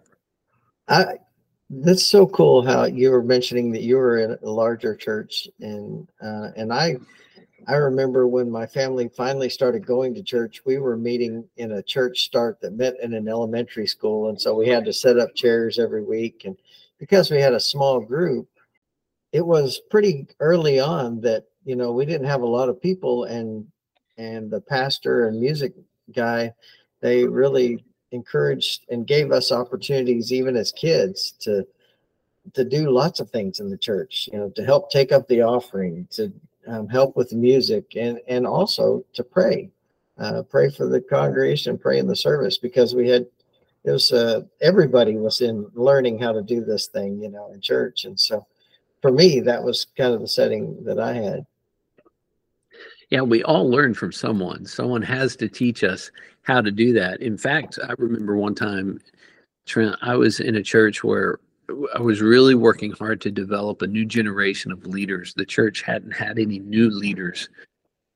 I 0.87 1.17
that's 1.69 2.05
so 2.05 2.25
cool 2.25 2.65
how 2.65 2.85
you 2.85 3.11
were 3.11 3.23
mentioning 3.23 3.71
that 3.71 3.83
you 3.83 3.97
were 3.97 4.17
in 4.17 4.37
a 4.41 4.49
larger 4.49 4.95
church, 4.95 5.47
and 5.59 6.07
uh, 6.21 6.49
and 6.55 6.73
I 6.73 6.97
I 7.67 7.75
remember 7.75 8.27
when 8.27 8.49
my 8.49 8.65
family 8.65 9.09
finally 9.09 9.49
started 9.49 9.85
going 9.85 10.15
to 10.15 10.23
church, 10.23 10.63
we 10.65 10.79
were 10.79 10.97
meeting 10.97 11.47
in 11.57 11.73
a 11.73 11.83
church 11.83 12.21
start 12.21 12.59
that 12.61 12.73
met 12.73 12.95
in 13.01 13.13
an 13.13 13.27
elementary 13.27 13.85
school, 13.85 14.29
and 14.29 14.41
so 14.41 14.55
we 14.55 14.67
had 14.67 14.85
to 14.85 14.93
set 14.93 15.19
up 15.19 15.35
chairs 15.35 15.77
every 15.77 16.03
week, 16.03 16.43
and 16.45 16.57
because 16.97 17.29
we 17.29 17.39
had 17.39 17.53
a 17.53 17.59
small 17.59 17.99
group, 17.99 18.47
it 19.31 19.45
was 19.45 19.79
pretty 19.91 20.27
early 20.39 20.79
on 20.79 21.21
that 21.21 21.45
you 21.65 21.75
know 21.75 21.91
we 21.91 22.05
didn't 22.05 22.27
have 22.27 22.41
a 22.41 22.47
lot 22.47 22.69
of 22.69 22.81
people 22.81 23.25
and 23.25 23.65
and 24.17 24.49
the 24.49 24.61
pastor 24.61 25.27
and 25.27 25.39
music 25.39 25.73
guy 26.13 26.51
they 27.01 27.25
really 27.25 27.83
encouraged 28.11 28.85
and 28.89 29.07
gave 29.07 29.31
us 29.31 29.51
opportunities 29.51 30.33
even 30.33 30.55
as 30.55 30.71
kids 30.71 31.33
to 31.39 31.65
to 32.53 32.63
do 32.63 32.89
lots 32.89 33.19
of 33.19 33.29
things 33.29 33.59
in 33.59 33.69
the 33.69 33.77
church 33.77 34.29
you 34.31 34.39
know 34.39 34.49
to 34.49 34.63
help 34.63 34.89
take 34.89 35.11
up 35.11 35.27
the 35.27 35.41
offering 35.41 36.07
to 36.09 36.31
um, 36.67 36.87
help 36.87 37.15
with 37.15 37.29
the 37.29 37.35
music 37.35 37.95
and 37.95 38.19
and 38.27 38.47
also 38.47 39.03
to 39.13 39.23
pray 39.23 39.69
uh, 40.17 40.41
pray 40.49 40.69
for 40.69 40.87
the 40.87 41.01
congregation 41.01 41.77
pray 41.77 41.99
in 41.99 42.07
the 42.07 42.15
service 42.15 42.57
because 42.57 42.95
we 42.95 43.07
had 43.07 43.25
it 43.85 43.91
was 43.91 44.11
uh, 44.11 44.41
everybody 44.61 45.15
was 45.15 45.41
in 45.41 45.65
learning 45.73 46.19
how 46.19 46.31
to 46.31 46.41
do 46.41 46.63
this 46.63 46.87
thing 46.87 47.21
you 47.21 47.29
know 47.29 47.51
in 47.51 47.61
church 47.61 48.05
and 48.05 48.19
so 48.19 48.45
for 49.01 49.11
me 49.11 49.39
that 49.39 49.63
was 49.63 49.87
kind 49.97 50.13
of 50.13 50.21
the 50.21 50.27
setting 50.27 50.83
that 50.83 50.99
i 50.99 51.13
had 51.13 51.45
yeah, 53.09 53.21
we 53.21 53.43
all 53.43 53.69
learn 53.69 53.93
from 53.93 54.11
someone. 54.11 54.65
Someone 54.65 55.01
has 55.01 55.35
to 55.37 55.47
teach 55.47 55.83
us 55.83 56.11
how 56.43 56.61
to 56.61 56.71
do 56.71 56.93
that. 56.93 57.21
In 57.21 57.37
fact, 57.37 57.79
I 57.83 57.93
remember 57.97 58.35
one 58.35 58.55
time, 58.55 58.99
Trent, 59.65 59.95
I 60.01 60.15
was 60.15 60.39
in 60.39 60.55
a 60.55 60.63
church 60.63 61.03
where 61.03 61.39
I 61.95 61.99
was 61.99 62.21
really 62.21 62.55
working 62.55 62.91
hard 62.91 63.21
to 63.21 63.31
develop 63.31 63.81
a 63.81 63.87
new 63.87 64.05
generation 64.05 64.71
of 64.71 64.85
leaders. 64.85 65.33
The 65.33 65.45
church 65.45 65.81
hadn't 65.81 66.11
had 66.11 66.39
any 66.39 66.59
new 66.59 66.89
leaders 66.89 67.49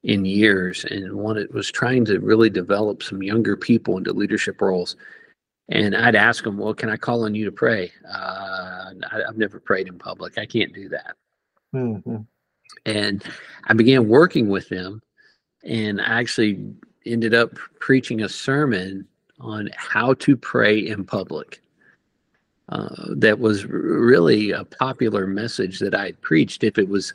in 0.04 0.26
years 0.26 0.86
and 0.86 1.14
wanted 1.14 1.54
was 1.54 1.72
trying 1.72 2.06
to 2.06 2.20
really 2.20 2.50
develop 2.50 3.02
some 3.02 3.24
younger 3.24 3.56
people 3.56 3.98
into 3.98 4.12
leadership 4.12 4.62
roles. 4.62 4.96
And 5.70 5.96
I'd 5.96 6.16
ask 6.16 6.44
them, 6.44 6.58
"Well, 6.58 6.74
can 6.74 6.90
I 6.90 6.98
call 6.98 7.24
on 7.24 7.36
you 7.36 7.46
to 7.46 7.52
pray?" 7.52 7.92
Uh, 8.08 8.92
I, 9.12 9.22
have 9.26 9.38
never 9.38 9.60
prayed 9.60 9.88
in 9.88 9.98
public. 9.98 10.38
I 10.38 10.46
can't 10.46 10.74
do 10.74 10.90
that. 10.90 11.16
Mm-hmm. 11.74 12.18
And 12.86 13.24
I 13.66 13.74
began 13.74 14.08
working 14.08 14.50
with 14.50 14.70
them 14.70 15.02
and 15.64 16.02
I 16.02 16.20
actually 16.20 16.74
ended 17.06 17.34
up 17.34 17.56
preaching 17.80 18.22
a 18.22 18.30
sermon 18.30 19.08
on 19.40 19.70
how 19.76 20.14
to 20.16 20.36
pray 20.36 20.80
in 20.80 21.04
public. 21.06 21.62
Uh, 22.70 23.08
that 23.10 23.40
was 23.40 23.66
really 23.66 24.52
a 24.52 24.64
popular 24.64 25.28
message 25.28 25.80
that 25.80 25.94
I 25.94 26.14
preached. 26.22 26.64
If 26.64 26.78
it 26.78 26.88
was 26.88 27.14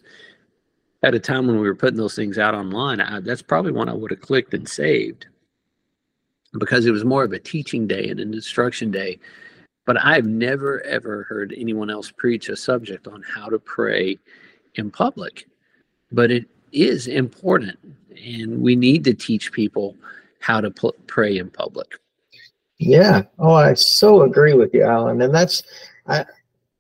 at 1.02 1.14
a 1.14 1.19
time 1.19 1.47
when 1.47 1.57
we 1.57 1.67
were 1.67 1.75
putting 1.75 1.97
those 1.97 2.14
things 2.14 2.38
out 2.38 2.55
online, 2.55 3.00
I, 3.00 3.21
that's 3.21 3.43
probably 3.43 3.73
one 3.73 3.88
I 3.88 3.95
would 3.95 4.11
have 4.11 4.21
clicked 4.21 4.55
and 4.55 4.69
saved 4.69 5.26
because 6.59 6.87
it 6.87 6.90
was 6.90 7.05
more 7.05 7.25
of 7.25 7.33
a 7.33 7.38
teaching 7.38 7.87
day 7.87 8.09
and 8.09 8.21
an 8.21 8.35
instruction 8.35 8.90
day. 8.90 9.19
But 9.87 10.05
I've 10.05 10.26
never 10.26 10.83
ever 10.85 11.23
heard 11.25 11.55
anyone 11.57 11.88
else 11.88 12.11
preach 12.11 12.50
a 12.50 12.57
subject 12.57 13.09
on 13.09 13.23
how 13.23 13.49
to 13.49 13.59
pray 13.59 14.19
in 14.78 14.90
public 14.90 15.47
but 16.12 16.30
it 16.30 16.47
is 16.73 17.06
important 17.06 17.78
and 18.25 18.61
we 18.61 18.76
need 18.76 19.04
to 19.04 19.14
teach 19.14 19.52
people 19.52 19.97
how 20.40 20.61
to 20.61 20.70
pl- 20.70 20.94
pray 21.06 21.38
in 21.38 21.50
public. 21.50 21.99
Yeah. 22.78 23.23
Oh 23.38 23.54
i 23.54 23.75
so 23.75 24.23
agree 24.23 24.54
with 24.54 24.73
you 24.73 24.85
alan 24.85 25.20
and 25.23 25.35
that's 25.35 25.62
i 26.06 26.25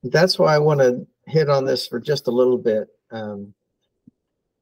that's 0.04 0.38
why 0.38 0.54
i 0.54 0.58
want 0.58 0.80
to 0.80 1.06
hit 1.26 1.50
on 1.50 1.64
this 1.64 1.86
for 1.86 1.98
just 1.98 2.28
a 2.28 2.30
little 2.30 2.56
bit 2.56 2.88
um, 3.10 3.52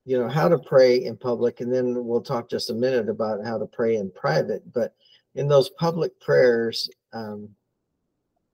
you 0.06 0.18
know 0.18 0.28
how 0.28 0.48
to 0.48 0.58
pray 0.58 1.04
in 1.04 1.16
public 1.16 1.60
and 1.60 1.72
then 1.72 2.06
we'll 2.06 2.22
talk 2.22 2.48
just 2.48 2.70
a 2.70 2.74
minute 2.74 3.08
about 3.08 3.44
how 3.44 3.58
to 3.58 3.66
pray 3.66 3.96
in 3.96 4.10
private 4.10 4.62
but 4.72 4.94
in 5.34 5.46
those 5.46 5.68
public 5.70 6.18
prayers 6.20 6.88
um, 7.12 7.50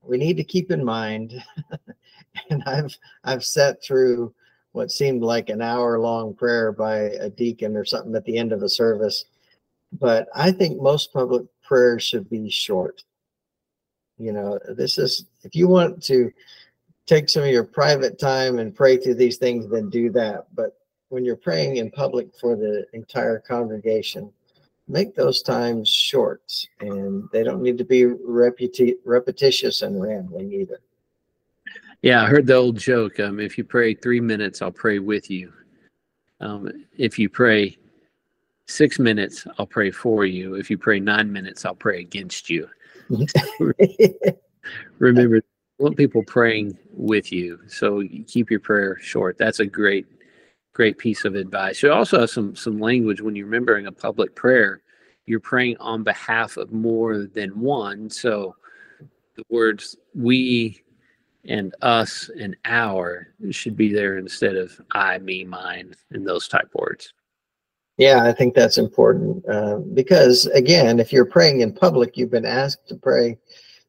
we 0.02 0.18
need 0.18 0.36
to 0.36 0.44
keep 0.44 0.72
in 0.72 0.84
mind 0.84 1.40
and 2.50 2.64
i've 2.64 2.96
i've 3.22 3.44
sat 3.44 3.82
through 3.84 4.34
what 4.72 4.90
seemed 4.90 5.22
like 5.22 5.48
an 5.48 5.62
hour 5.62 5.98
long 5.98 6.34
prayer 6.34 6.72
by 6.72 6.96
a 6.96 7.28
deacon 7.28 7.76
or 7.76 7.84
something 7.84 8.14
at 8.14 8.24
the 8.24 8.38
end 8.38 8.52
of 8.52 8.62
a 8.62 8.68
service. 8.68 9.26
But 9.92 10.28
I 10.34 10.50
think 10.50 10.80
most 10.80 11.12
public 11.12 11.44
prayers 11.62 12.02
should 12.02 12.28
be 12.28 12.50
short. 12.50 13.04
You 14.18 14.32
know, 14.32 14.58
this 14.68 14.98
is, 14.98 15.26
if 15.42 15.54
you 15.54 15.68
want 15.68 16.02
to 16.04 16.32
take 17.06 17.28
some 17.28 17.42
of 17.42 17.50
your 17.50 17.64
private 17.64 18.18
time 18.18 18.58
and 18.58 18.74
pray 18.74 18.96
through 18.96 19.16
these 19.16 19.36
things, 19.36 19.68
then 19.68 19.90
do 19.90 20.10
that. 20.10 20.46
But 20.54 20.76
when 21.08 21.24
you're 21.24 21.36
praying 21.36 21.76
in 21.76 21.90
public 21.90 22.28
for 22.40 22.56
the 22.56 22.86
entire 22.94 23.38
congregation, 23.38 24.32
make 24.88 25.14
those 25.14 25.42
times 25.42 25.88
short 25.88 26.42
and 26.80 27.28
they 27.32 27.42
don't 27.42 27.62
need 27.62 27.78
to 27.78 27.84
be 27.84 28.04
repeti- 28.04 28.96
repetitious 29.04 29.82
and 29.82 30.00
rambling 30.00 30.52
either. 30.52 30.80
Yeah, 32.02 32.24
I 32.24 32.26
heard 32.26 32.48
the 32.48 32.54
old 32.54 32.76
joke. 32.76 33.20
Um, 33.20 33.38
if 33.38 33.56
you 33.56 33.62
pray 33.64 33.94
three 33.94 34.20
minutes, 34.20 34.60
I'll 34.60 34.72
pray 34.72 34.98
with 34.98 35.30
you. 35.30 35.52
Um, 36.40 36.68
if 36.98 37.16
you 37.16 37.28
pray 37.28 37.78
six 38.66 38.98
minutes, 38.98 39.46
I'll 39.56 39.66
pray 39.66 39.92
for 39.92 40.26
you. 40.26 40.54
If 40.54 40.68
you 40.68 40.76
pray 40.78 40.98
nine 40.98 41.32
minutes, 41.32 41.64
I'll 41.64 41.76
pray 41.76 42.00
against 42.00 42.50
you. 42.50 42.68
Remember, 44.98 45.42
want 45.78 45.96
people 45.96 46.24
praying 46.24 46.76
with 46.92 47.30
you. 47.32 47.60
So 47.68 48.02
keep 48.26 48.50
your 48.50 48.60
prayer 48.60 48.98
short. 49.00 49.38
That's 49.38 49.60
a 49.60 49.66
great, 49.66 50.06
great 50.72 50.98
piece 50.98 51.24
of 51.24 51.36
advice. 51.36 51.82
You 51.82 51.92
also 51.92 52.20
have 52.20 52.30
some 52.30 52.56
some 52.56 52.80
language 52.80 53.20
when 53.20 53.36
you're 53.36 53.46
remembering 53.46 53.86
a 53.86 53.92
public 53.92 54.34
prayer. 54.34 54.82
You're 55.26 55.40
praying 55.40 55.76
on 55.78 56.02
behalf 56.02 56.56
of 56.56 56.72
more 56.72 57.26
than 57.26 57.60
one. 57.60 58.10
So 58.10 58.56
the 59.36 59.44
words 59.48 59.96
"we 60.14 60.81
and 61.46 61.74
us 61.82 62.30
and 62.40 62.56
our 62.64 63.28
should 63.50 63.76
be 63.76 63.92
there 63.92 64.18
instead 64.18 64.56
of 64.56 64.80
I, 64.92 65.18
me, 65.18 65.44
mine, 65.44 65.94
and 66.10 66.26
those 66.26 66.48
type 66.48 66.70
words. 66.74 67.12
Yeah, 67.98 68.24
I 68.24 68.32
think 68.32 68.54
that's 68.54 68.78
important 68.78 69.46
uh, 69.48 69.76
because, 69.76 70.46
again, 70.46 70.98
if 70.98 71.12
you're 71.12 71.26
praying 71.26 71.60
in 71.60 71.72
public, 71.72 72.16
you've 72.16 72.30
been 72.30 72.46
asked 72.46 72.88
to 72.88 72.96
pray, 72.96 73.38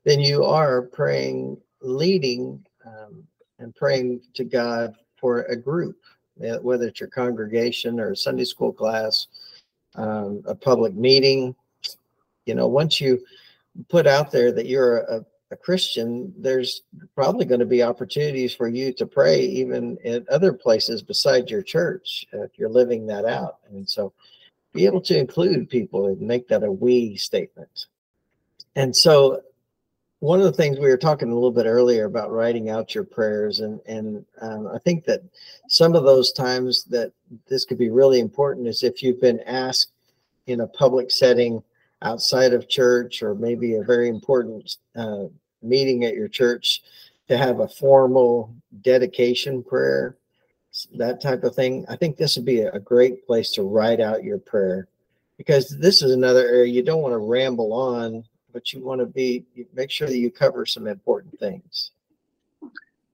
then 0.04 0.20
you 0.20 0.44
are 0.44 0.82
praying, 0.82 1.58
leading, 1.82 2.64
um, 2.86 3.24
and 3.60 3.74
praying 3.76 4.22
to 4.34 4.44
God 4.44 4.96
for 5.16 5.44
a 5.44 5.56
group, 5.56 5.98
whether 6.36 6.88
it's 6.88 7.00
your 7.00 7.10
congregation 7.10 8.00
or 8.00 8.14
Sunday 8.14 8.44
school 8.44 8.74
class, 8.74 9.28
um, 9.96 10.44
a 10.46 10.56
public 10.56 10.94
meeting. 10.96 11.56
You 12.46 12.56
know, 12.56 12.68
once 12.68 13.00
you 13.00 13.24
put 13.88 14.06
out 14.06 14.32
there 14.32 14.52
that 14.52 14.66
you're 14.66 14.98
a, 14.98 15.26
a 15.54 15.58
Christian, 15.58 16.34
there's 16.38 16.82
probably 17.16 17.46
going 17.46 17.60
to 17.60 17.66
be 17.66 17.84
opportunities 17.84 18.54
for 18.54 18.68
you 18.68 18.92
to 18.94 19.06
pray 19.06 19.42
even 19.42 19.98
in 20.04 20.26
other 20.30 20.52
places 20.52 21.02
besides 21.02 21.50
your 21.50 21.62
church 21.62 22.26
if 22.34 22.52
you're 22.58 22.70
living 22.70 23.06
that 23.08 23.26
out. 23.26 23.60
And 23.70 23.88
so 23.88 24.12
be 24.74 24.86
able 24.86 25.02
to 25.02 25.18
include 25.18 25.70
people 25.70 26.08
and 26.08 26.20
make 26.20 26.48
that 26.50 26.64
a 26.64 26.72
we 26.72 27.16
statement. 27.16 27.86
And 28.76 28.96
so 28.96 29.42
one 30.20 30.40
of 30.40 30.46
the 30.46 30.54
things 30.54 30.80
we 30.80 30.88
were 30.88 30.98
talking 30.98 31.30
a 31.30 31.34
little 31.34 31.52
bit 31.52 31.66
earlier 31.66 32.06
about 32.06 32.32
writing 32.32 32.70
out 32.70 32.96
your 32.96 33.04
prayers 33.04 33.60
and 33.60 33.82
and 33.86 34.26
um, 34.40 34.70
i 34.74 34.80
think 34.80 35.04
that 35.04 35.22
some 35.68 35.96
of 35.96 36.06
those 36.06 36.32
times 36.32 36.86
that 36.86 37.12
this 37.50 37.66
could 37.66 37.78
be 37.78 37.90
really 37.90 38.22
important 38.22 38.66
is 38.66 38.84
if 38.84 39.04
you've 39.04 39.20
been 39.20 39.42
asked 39.42 39.92
in 40.48 40.62
a 40.62 40.68
public 40.68 41.12
setting 41.12 41.62
outside 42.04 42.54
of 42.54 42.70
church 42.70 43.22
or 43.22 43.36
maybe 43.36 43.76
a 43.76 43.84
very 43.84 44.08
important 44.08 44.78
uh, 44.96 45.26
meeting 45.64 46.06
at 46.06 46.16
your 46.16 46.28
church 46.28 46.84
to 47.28 47.38
have 47.38 47.60
a 47.60 47.68
formal 47.68 48.54
dedication 48.82 49.64
prayer, 49.64 50.18
that 50.96 51.22
type 51.22 51.44
of 51.44 51.56
thing, 51.56 51.86
I 51.88 51.96
think 51.96 52.18
this 52.18 52.36
would 52.36 52.46
be 52.46 52.62
a 52.62 52.80
great 52.80 53.26
place 53.26 53.52
to 53.52 53.64
write 53.64 54.00
out 54.00 54.24
your 54.24 54.40
prayer 54.40 54.88
because 55.38 55.70
this 55.70 56.02
is 56.02 56.12
another 56.12 56.46
area 56.48 56.72
you 56.72 56.84
don't 56.84 57.02
want 57.02 57.14
to 57.14 57.18
ramble 57.18 57.74
on, 57.74 58.24
but 58.52 58.74
you 58.74 58.84
want 58.84 59.00
to 59.02 59.06
be 59.06 59.46
make 59.74 59.92
sure 59.92 60.08
that 60.08 60.18
you 60.18 60.32
cover 60.32 60.66
some 60.66 60.88
important 60.88 61.40
things. 61.40 61.92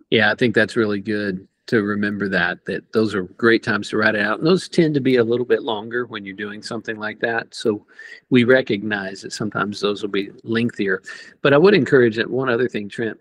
Yeah, 0.09 0.31
I 0.31 0.35
think 0.35 0.55
that's 0.55 0.75
really 0.75 1.01
good 1.01 1.47
to 1.69 1.83
remember 1.83 2.27
that 2.27 2.65
that 2.65 2.91
those 2.93 3.13
are 3.13 3.23
great 3.23 3.61
times 3.61 3.89
to 3.89 3.97
write 3.97 4.15
it 4.15 4.21
out. 4.21 4.39
And 4.39 4.47
those 4.47 4.67
tend 4.67 4.95
to 4.95 5.01
be 5.01 5.17
a 5.17 5.23
little 5.23 5.45
bit 5.45 5.61
longer 5.61 6.07
when 6.07 6.25
you're 6.25 6.35
doing 6.35 6.63
something 6.63 6.97
like 6.97 7.19
that. 7.19 7.53
So 7.53 7.85
we 8.31 8.43
recognize 8.43 9.21
that 9.21 9.33
sometimes 9.33 9.79
those 9.79 10.01
will 10.01 10.09
be 10.09 10.31
lengthier. 10.43 11.03
But 11.43 11.53
i 11.53 11.59
would 11.59 11.75
encourage 11.75 12.15
that 12.15 12.29
one 12.29 12.49
other 12.49 12.67
thing 12.67 12.89
trent 12.89 13.19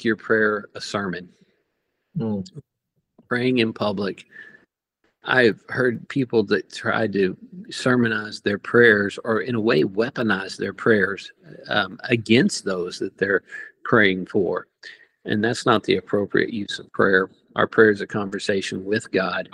your 0.00 0.16
prayer 0.16 0.70
a 0.74 0.80
sermon. 0.80 1.28
Mm. 2.18 2.44
praying 3.28 3.58
in 3.58 3.72
public. 3.72 4.24
I've 5.24 5.62
heard 5.68 6.08
people 6.08 6.42
that 6.44 6.72
try 6.72 7.06
to 7.08 7.36
sermonize 7.68 8.40
their 8.40 8.58
prayers 8.58 9.18
or 9.22 9.42
in 9.42 9.54
a 9.54 9.60
way 9.60 9.84
weaponize 9.84 10.56
their 10.56 10.72
prayers 10.72 11.30
um, 11.68 12.00
against 12.04 12.64
those 12.64 12.98
that 12.98 13.16
they're 13.16 13.42
praying 13.84 14.26
for. 14.26 14.66
And 15.24 15.44
that's 15.44 15.66
not 15.66 15.84
the 15.84 15.98
appropriate 15.98 16.52
use 16.52 16.80
of 16.80 16.90
prayer 16.92 17.28
our 17.60 17.66
prayer 17.66 17.90
is 17.90 18.00
a 18.00 18.06
conversation 18.06 18.86
with 18.86 19.10
God. 19.10 19.50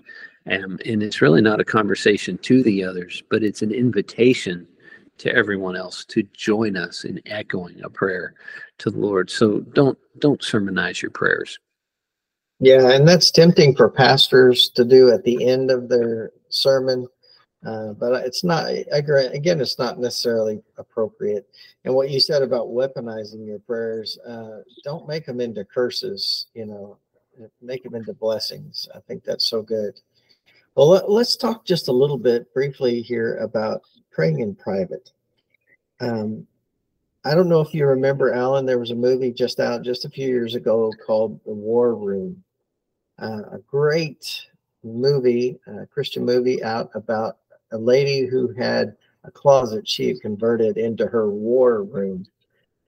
Um, 0.49 0.79
and 0.87 1.03
it's 1.03 1.21
really 1.21 1.43
not 1.43 1.59
a 1.59 1.65
conversation 1.65 2.39
to 2.39 2.63
the 2.63 2.85
others, 2.85 3.25
but 3.31 3.43
it's 3.43 3.63
an 3.63 3.73
invitation 3.73 4.69
to 5.19 5.35
everyone 5.35 5.75
else 5.75 6.05
to 6.05 6.23
join 6.33 6.77
us 6.77 7.03
in 7.03 7.21
echoing 7.27 7.81
a 7.83 7.91
prayer 7.91 8.35
to 8.79 8.91
the 8.93 8.99
Lord. 8.99 9.29
So 9.29 9.59
don't 9.59 9.99
don't 10.21 10.41
sermonize 10.41 11.03
your 11.03 11.11
prayers. 11.11 11.59
Yeah, 12.61 12.93
and 12.93 13.09
that's 13.09 13.33
tempting 13.33 13.75
for 13.75 13.91
pastors 13.91 14.71
to 14.77 14.85
do 14.85 15.11
at 15.11 15.25
the 15.25 15.49
end 15.49 15.73
of 15.73 15.89
their 15.89 16.31
sermon. 16.49 17.09
Uh, 17.67 17.93
but 17.95 18.25
it's 18.25 18.45
not 18.45 18.71
again 18.93 19.61
it's 19.61 19.81
not 19.81 19.99
necessarily 19.99 20.63
appropriate 20.79 21.49
and 21.85 21.93
what 21.93 22.11
you 22.11 22.21
said 22.21 22.43
about 22.43 22.69
weaponizing 22.69 23.45
your 23.45 23.59
prayers 23.59 24.19
uh, 24.29 24.61
don't 24.85 25.09
make 25.09 25.27
them 25.27 25.41
into 25.41 25.65
curses 25.65 26.47
you 26.55 26.67
know 26.67 26.99
make 27.61 27.83
them 27.83 27.95
into 27.95 28.13
blessings. 28.13 28.89
I 28.95 29.01
think 29.01 29.25
that's 29.25 29.49
so 29.49 29.63
good. 29.63 30.01
Well, 30.75 30.89
let, 30.89 31.05
us 31.05 31.37
talk 31.37 31.65
just 31.65 31.89
a 31.89 31.93
little 31.93 32.19
bit 32.19 32.53
briefly 32.53 33.01
here 33.01 33.37
about 33.39 33.83
praying 34.11 34.41
in 34.41 34.55
private. 34.55 35.11
Um, 36.01 36.47
I 37.25 37.35
don't 37.35 37.49
know 37.49 37.61
if 37.61 37.75
you 37.75 37.87
remember, 37.87 38.33
Alan, 38.33 38.67
there 38.67 38.79
was 38.79 38.91
a 38.91 38.95
movie 38.95 39.33
just 39.33 39.59
out 39.59 39.83
just 39.83 40.05
a 40.05 40.11
few 40.11 40.29
years 40.29 40.55
ago 40.55 40.93
called 41.05 41.41
The 41.45 41.53
War 41.53 41.95
Room. 41.95 42.43
Uh, 43.19 43.43
a 43.53 43.59
great 43.67 44.47
movie, 44.85 45.59
a 45.67 45.87
Christian 45.87 46.25
movie 46.25 46.63
out 46.63 46.91
about 46.95 47.39
a 47.73 47.79
lady 47.79 48.27
who 48.27 48.53
had 48.53 48.97
a 49.25 49.31
closet 49.31 49.89
she 49.89 50.09
had 50.09 50.21
converted 50.21 50.77
into 50.77 51.07
her 51.07 51.31
war 51.31 51.83
room 51.83 52.27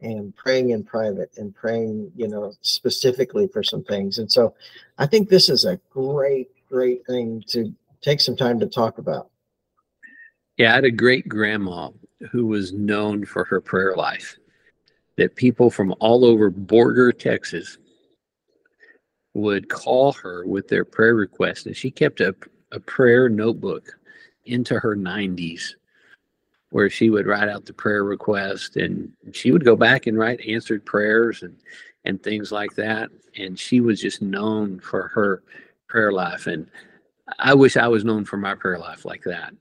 and 0.01 0.35
praying 0.37 0.71
in 0.71 0.85
private 0.85 1.37
and 1.37 1.55
praying, 1.55 2.13
you 2.15 2.29
know, 2.29 2.53
specifically 2.61 3.49
for 3.49 3.63
some 3.63 3.83
things. 3.83 4.19
And 4.19 4.31
so 4.31 4.55
I 4.99 5.07
think 5.07 5.29
this 5.29 5.49
is 5.49 5.65
a 5.65 5.81
great, 5.91 6.49
great 6.69 7.05
thing 7.07 7.43
to 7.49 7.75
take 8.01 8.21
some 8.21 8.37
time 8.37 8.61
to 8.61 8.67
talk 8.67 8.99
about. 8.99 9.31
Yeah, 10.57 10.73
I 10.73 10.77
had 10.77 10.85
a 10.85 10.91
great 10.91 11.29
grandma 11.29 11.91
who 12.31 12.47
was 12.47 12.73
known 12.73 13.25
for 13.25 13.45
her 13.45 13.61
prayer 13.61 13.95
life. 13.97 14.37
That 15.17 15.35
people 15.35 15.69
from 15.69 15.95
all 15.99 16.25
over 16.25 16.49
Borger, 16.49 17.17
Texas 17.17 17.79
would 19.35 19.69
call 19.69 20.13
her 20.13 20.47
with 20.47 20.69
their 20.69 20.85
prayer 20.85 21.17
requests. 21.17 21.67
And 21.67 21.77
she 21.77 21.91
kept 21.91 22.21
a, 22.21 22.37
a 22.71 22.79
prayer 22.79 23.29
notebook 23.29 23.99
into 24.45 24.79
her 24.79 24.97
90s 24.97 25.75
where 26.71 26.91
she 26.91 27.11
would 27.11 27.27
write 27.27 27.49
out 27.49 27.65
the 27.65 27.73
prayer 27.73 28.05
request 28.05 28.77
and 28.77 29.11
she 29.33 29.51
would 29.51 29.65
go 29.65 29.77
back 29.77 30.07
and 30.07 30.19
write 30.19 30.41
answered 30.47 30.85
prayers 30.85 31.43
and 31.43 31.57
and 32.05 32.23
things 32.23 32.53
like 32.53 32.75
that. 32.77 33.11
And 33.37 33.59
she 33.59 33.81
was 33.81 34.01
just 34.01 34.23
known 34.23 34.81
for 34.81 35.09
her 35.09 35.43
prayer 35.87 36.13
life 36.13 36.47
and 36.47 36.71
i 37.39 37.55
wish 37.55 37.77
i 37.79 37.89
was 37.89 38.05
known 38.05 38.23
for 38.23 38.37
my 38.37 38.55
prayer 38.55 38.79
life 38.79 39.05
like 39.05 39.23
that. 39.25 39.55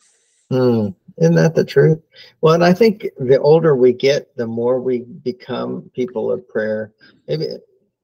Mm, 0.51 0.93
isn't 1.17 1.35
that 1.35 1.55
the 1.55 1.63
truth? 1.63 1.99
Well 2.41 2.53
and 2.53 2.63
i 2.65 2.73
think 2.73 3.07
the 3.17 3.39
older 3.39 3.75
we 3.75 3.93
get 3.93 4.35
the 4.35 4.47
more 4.47 4.79
we 4.81 4.99
become 4.99 5.89
people 5.93 6.31
of 6.31 6.47
prayer. 6.49 6.91
Maybe 7.27 7.47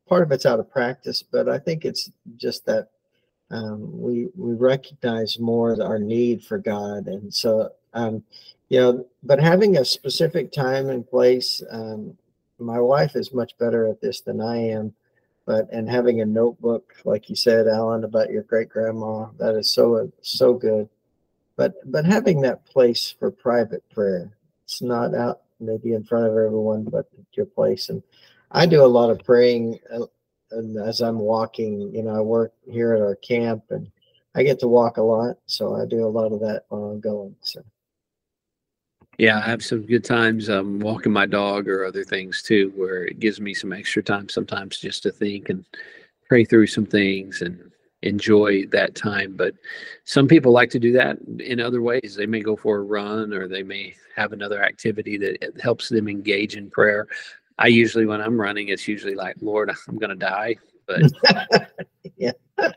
part 0.08 0.24
of 0.24 0.32
it's 0.32 0.46
out 0.46 0.60
of 0.60 0.70
practice 0.70 1.24
but 1.24 1.48
i 1.48 1.58
think 1.58 1.86
it's 1.86 2.12
just 2.38 2.66
that 2.66 2.90
um, 3.54 4.02
we 4.02 4.30
we 4.36 4.54
recognize 4.54 5.40
more 5.40 5.82
our 5.82 6.00
need 6.00 6.44
for 6.44 6.58
god. 6.58 7.08
And 7.08 7.34
so 7.34 7.70
um, 7.94 8.24
you 8.74 8.80
know, 8.80 9.06
but 9.22 9.40
having 9.40 9.78
a 9.78 9.86
specific 9.86 10.52
time 10.52 10.90
and 10.90 11.08
place, 11.08 11.62
um, 11.70 12.18
my 12.58 12.80
wife 12.80 13.16
is 13.16 13.32
much 13.32 13.56
better 13.60 13.86
at 13.86 14.02
this 14.02 14.22
than 14.22 14.42
I 14.42 14.58
am. 14.58 14.96
But 15.46 15.72
and 15.72 15.88
having 15.88 16.22
a 16.22 16.26
notebook, 16.26 16.96
like 17.06 17.30
you 17.30 17.36
said, 17.36 17.68
Alan, 17.68 18.04
about 18.04 18.32
your 18.32 18.42
great 18.42 18.70
grandma, 18.70 19.28
that 19.38 19.54
is 19.54 19.72
so 19.72 20.12
so 20.24 20.56
good. 20.56 20.90
But 21.56 21.76
but 21.92 22.04
having 22.04 22.42
that 22.42 22.66
place 22.66 23.14
for 23.20 23.30
private 23.30 23.88
prayer, 23.92 24.32
it's 24.64 24.82
not 24.82 25.14
out 25.14 25.42
maybe 25.60 25.94
in 25.94 26.04
front 26.04 26.26
of 26.26 26.32
everyone, 26.32 26.86
but 26.86 27.06
your 27.34 27.46
place. 27.46 27.90
And 27.90 28.02
I 28.50 28.66
do 28.66 28.84
a 28.84 28.88
lot 28.88 29.12
of 29.12 29.24
praying 29.24 29.82
uh, 29.94 30.08
as 30.84 31.00
I'm 31.00 31.20
walking. 31.20 31.94
You 31.94 32.02
know, 32.02 32.16
I 32.16 32.22
work 32.22 32.54
here 32.68 32.94
at 32.96 33.02
our 33.02 33.18
camp, 33.18 33.66
and 33.70 33.92
I 34.34 34.42
get 34.42 34.60
to 34.62 34.68
walk 34.68 34.98
a 34.98 35.04
lot, 35.04 35.38
so 35.46 35.76
I 35.76 35.86
do 35.86 36.08
a 36.08 36.16
lot 36.18 36.32
of 36.32 36.40
that 36.40 36.64
while 36.70 36.86
I'm 36.86 37.02
going. 37.02 37.36
So. 37.42 37.64
Yeah, 39.18 39.38
I 39.38 39.42
have 39.42 39.64
some 39.64 39.86
good 39.86 40.04
times 40.04 40.50
um, 40.50 40.80
walking 40.80 41.14
my 41.14 41.26
dog 41.26 41.68
or 41.68 41.86
other 41.86 42.04
things 42.04 42.42
too, 42.42 42.72
where 42.76 43.06
it 43.06 43.20
gives 43.20 43.40
me 43.40 43.54
some 43.54 43.72
extra 43.72 44.02
time 44.02 44.28
sometimes 44.28 44.80
just 44.80 45.04
to 45.04 45.12
think 45.12 45.50
and 45.50 45.66
pray 46.28 46.44
through 46.46 46.68
some 46.68 46.86
things 46.86 47.42
and 47.42 47.72
enjoy 48.02 48.66
that 48.68 48.96
time. 48.96 49.36
But 49.36 49.54
some 50.04 50.28
people 50.28 50.52
like 50.52 50.70
to 50.72 50.80
do 50.80 50.92
that 50.94 51.18
in 51.40 51.60
other 51.60 51.82
ways. 51.82 52.16
They 52.16 52.26
may 52.26 52.42
go 52.42 52.56
for 52.56 52.78
a 52.78 52.84
run 52.84 53.34
or 53.34 53.48
they 53.48 53.64
may 53.64 53.96
have 54.16 54.34
another 54.34 54.64
activity 54.64 55.18
that 55.18 55.62
helps 55.62 55.90
them 55.90 56.08
engage 56.08 56.56
in 56.56 56.70
prayer. 56.70 57.08
I 57.60 57.68
usually, 57.68 58.06
when 58.06 58.22
I'm 58.22 58.40
running, 58.40 58.70
it's 58.70 58.88
usually 58.88 59.16
like, 59.16 59.36
Lord, 59.42 59.72
I'm 59.88 59.98
going 59.98 60.10
to 60.10 60.16
die. 60.16 60.56
But 60.88 61.04
yeah. 62.18 62.32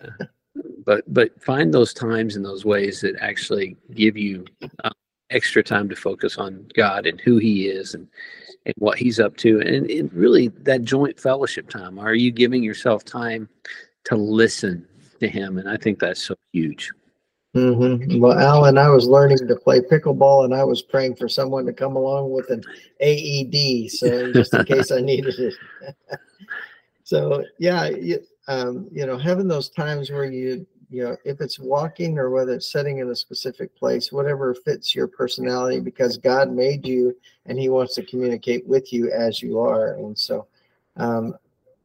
but 0.85 1.03
but 1.13 1.43
find 1.43 1.73
those 1.73 1.93
times 1.93 2.37
and 2.37 2.45
those 2.45 2.65
ways 2.65 3.01
that 3.01 3.17
actually 3.21 3.77
give 3.95 4.17
you 4.17 4.45
um, 4.85 4.93
extra 5.31 5.63
time 5.63 5.89
to 5.89 5.97
focus 5.97 6.39
on 6.39 6.67
God 6.75 7.07
and 7.07 7.21
who 7.21 7.39
He 7.39 7.67
is 7.67 7.95
and 7.95 8.09
and 8.65 8.75
what 8.79 8.99
He's 8.99 9.21
up 9.21 9.37
to, 9.39 9.61
and, 9.61 9.89
and 9.91 10.13
really 10.13 10.49
that 10.49 10.83
joint 10.83 11.21
fellowship 11.21 11.69
time. 11.69 11.99
Are 11.99 12.15
you 12.15 12.33
giving 12.33 12.63
yourself 12.63 13.05
time 13.05 13.49
to 14.05 14.17
listen 14.17 14.87
to 15.21 15.29
Him? 15.29 15.59
And 15.59 15.69
I 15.69 15.77
think 15.77 15.99
that's 15.99 16.23
so 16.23 16.35
huge. 16.53 16.91
Mm-hmm. 17.57 18.21
Well, 18.21 18.39
Alan, 18.39 18.77
I 18.77 18.91
was 18.91 19.07
learning 19.07 19.39
to 19.39 19.57
play 19.57 19.81
pickleball, 19.81 20.45
and 20.45 20.55
I 20.55 20.63
was 20.63 20.83
praying 20.83 21.17
for 21.17 21.27
someone 21.27 21.65
to 21.67 21.73
come 21.73 21.97
along 21.97 22.31
with 22.31 22.51
an 22.51 22.63
AED, 23.01 23.91
so 23.91 24.33
just 24.33 24.53
in 24.53 24.65
case 24.67 24.91
I 24.91 25.01
needed 25.01 25.35
it. 25.39 25.55
so 27.05 27.45
yeah, 27.59 27.89
you, 27.89 28.19
um, 28.49 28.89
you 28.93 29.07
know, 29.07 29.17
having 29.17 29.49
those 29.49 29.71
times 29.71 30.11
where 30.11 30.31
you 30.31 30.67
you 30.91 31.03
know, 31.03 31.17
if 31.25 31.41
it's 31.41 31.59
walking 31.59 32.19
or 32.19 32.31
whether 32.31 32.53
it's 32.55 32.71
sitting 32.71 32.99
in 32.99 33.11
a 33.11 33.17
specific 33.17 33.75
place, 33.77 34.13
whatever 34.13 34.55
fits 34.55 34.95
your 34.95 35.09
personality, 35.09 35.81
because 35.81 36.17
God 36.17 36.51
made 36.51 36.87
you 36.87 37.17
and 37.47 37.59
He 37.59 37.69
wants 37.69 37.95
to 37.95 38.05
communicate 38.05 38.67
with 38.67 38.93
you 38.93 39.11
as 39.11 39.43
you 39.43 39.59
are. 39.61 39.95
And 39.95 40.17
so, 40.17 40.47
um, 40.97 41.35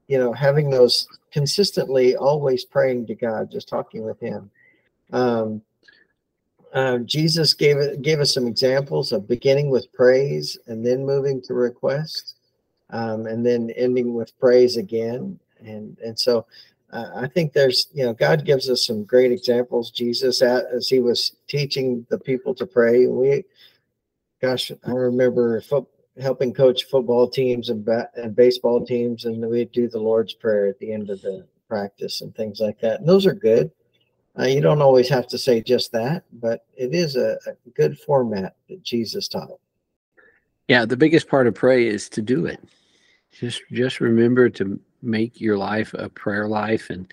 you 0.07 0.17
know, 0.17 0.33
having 0.33 0.69
those 0.69 1.07
consistently, 1.31 2.15
always 2.15 2.65
praying 2.65 3.07
to 3.07 3.15
God, 3.15 3.51
just 3.51 3.67
talking 3.67 4.03
with 4.03 4.19
Him. 4.19 4.51
Um, 5.11 5.61
uh, 6.73 6.99
Jesus 6.99 7.53
gave 7.53 7.77
it 7.77 8.01
gave 8.01 8.19
us 8.21 8.33
some 8.33 8.47
examples 8.47 9.11
of 9.11 9.27
beginning 9.27 9.69
with 9.69 9.91
praise 9.91 10.57
and 10.67 10.85
then 10.85 11.05
moving 11.05 11.41
to 11.41 11.53
request, 11.53 12.35
um, 12.91 13.25
and 13.25 13.45
then 13.45 13.71
ending 13.71 14.13
with 14.13 14.37
praise 14.39 14.77
again. 14.77 15.37
And 15.59 15.97
and 15.99 16.17
so 16.17 16.45
I 16.93 17.27
think 17.27 17.53
there's, 17.53 17.87
you 17.93 18.05
know, 18.05 18.13
God 18.13 18.45
gives 18.45 18.69
us 18.69 18.85
some 18.85 19.03
great 19.03 19.31
examples. 19.31 19.91
Jesus, 19.91 20.41
at, 20.41 20.65
as 20.73 20.89
he 20.89 20.99
was 20.99 21.35
teaching 21.47 22.05
the 22.09 22.19
people 22.19 22.53
to 22.55 22.65
pray, 22.65 23.07
we, 23.07 23.45
gosh, 24.41 24.71
I 24.85 24.91
remember 24.91 25.61
fo- 25.61 25.87
helping 26.19 26.53
coach 26.53 26.85
football 26.85 27.29
teams 27.29 27.69
and, 27.69 27.85
ba- 27.85 28.09
and 28.15 28.35
baseball 28.35 28.85
teams, 28.85 29.25
and 29.25 29.45
we'd 29.49 29.71
do 29.71 29.87
the 29.87 29.99
Lord's 29.99 30.33
Prayer 30.33 30.67
at 30.67 30.79
the 30.79 30.91
end 30.91 31.09
of 31.09 31.21
the 31.21 31.47
practice 31.69 32.21
and 32.21 32.35
things 32.35 32.59
like 32.59 32.79
that. 32.81 32.99
And 32.99 33.07
those 33.07 33.25
are 33.25 33.33
good. 33.33 33.71
Uh, 34.37 34.43
you 34.43 34.61
don't 34.61 34.81
always 34.81 35.09
have 35.09 35.27
to 35.27 35.37
say 35.37 35.61
just 35.61 35.91
that, 35.91 36.23
but 36.33 36.65
it 36.75 36.93
is 36.93 37.15
a, 37.15 37.37
a 37.47 37.69
good 37.73 37.97
format 37.99 38.55
that 38.69 38.83
Jesus 38.83 39.27
taught. 39.27 39.59
Yeah, 40.67 40.85
the 40.85 40.97
biggest 40.97 41.27
part 41.27 41.47
of 41.47 41.53
pray 41.53 41.87
is 41.87 42.07
to 42.09 42.21
do 42.21 42.45
it. 42.45 42.59
Just 43.33 43.61
just 43.71 43.99
remember 43.99 44.49
to 44.49 44.79
make 45.01 45.41
your 45.41 45.57
life 45.57 45.93
a 45.93 46.09
prayer 46.09 46.47
life 46.47 46.89
and 46.89 47.11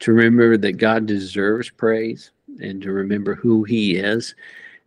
to 0.00 0.12
remember 0.12 0.56
that 0.56 0.72
God 0.72 1.06
deserves 1.06 1.70
praise 1.70 2.30
and 2.60 2.82
to 2.82 2.92
remember 2.92 3.34
who 3.34 3.64
he 3.64 3.96
is 3.96 4.34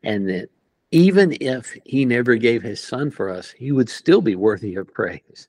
and 0.03 0.27
that 0.29 0.49
even 0.91 1.35
if 1.41 1.75
he 1.85 2.05
never 2.05 2.35
gave 2.35 2.61
his 2.61 2.81
son 2.81 3.09
for 3.09 3.29
us, 3.29 3.51
he 3.51 3.71
would 3.71 3.89
still 3.89 4.21
be 4.21 4.35
worthy 4.35 4.75
of 4.75 4.93
praise. 4.93 5.47